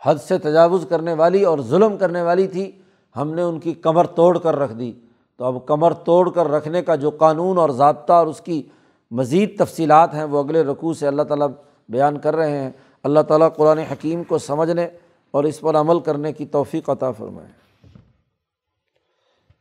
حد 0.06 0.16
سے 0.16 0.38
تجاوز 0.38 0.86
کرنے 0.90 1.14
والی 1.14 1.44
اور 1.44 1.60
ظلم 1.60 1.98
کرنے 1.98 2.22
والی 2.22 2.48
تھی، 2.48 2.72
ہم 3.16 3.34
نے 3.34 3.42
ان 3.42 3.60
کی 3.60 3.74
کمر 3.74 4.08
توڑ 4.08 4.40
کر 4.40 4.56
رکھ 4.56 4.74
دی۔ 4.74 4.94
تو 5.38 5.46
اب 5.46 5.66
کمر 5.66 5.94
توڑ 5.94 6.32
کر 6.32 6.48
رکھنے 6.48 6.82
کا 6.82 6.96
جو 6.96 7.10
قانون 7.10 7.58
اور 7.58 7.70
ضابطہ 7.70 8.14
اور 8.14 8.28
اس 8.28 8.42
کی 8.42 8.64
مزید 9.12 9.60
تفصیلات 9.60 10.14
ہیں، 10.14 10.24
وہ 10.24 10.44
اگلے 10.44 10.64
رقوع 10.64 10.94
سے 10.94 11.08
اللہ 11.08 11.22
تعالیٰ 11.22 11.48
بیان 11.90 12.20
کر 12.20 12.36
رہے 12.36 12.60
ہیں۔ 12.60 12.72
اللہ 13.04 13.20
تعالیٰ 13.20 13.50
قرآن 13.56 13.78
حکیم 13.78 14.24
کو 14.24 14.38
سمجھنے 14.38 14.88
اور 15.32 15.44
اس 15.44 15.60
پر 15.60 15.76
عمل 15.76 16.00
کرنے 16.00 16.34
کی 16.34 16.46
توفیق 16.46 16.90
عطا 16.90 17.12
فرمائے۔ 17.12 17.50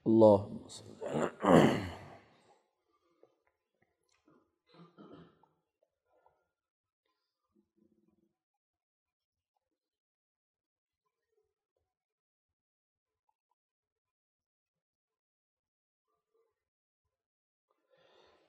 اللہ 0.06 0.36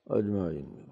اجمعین۔ 0.10 0.83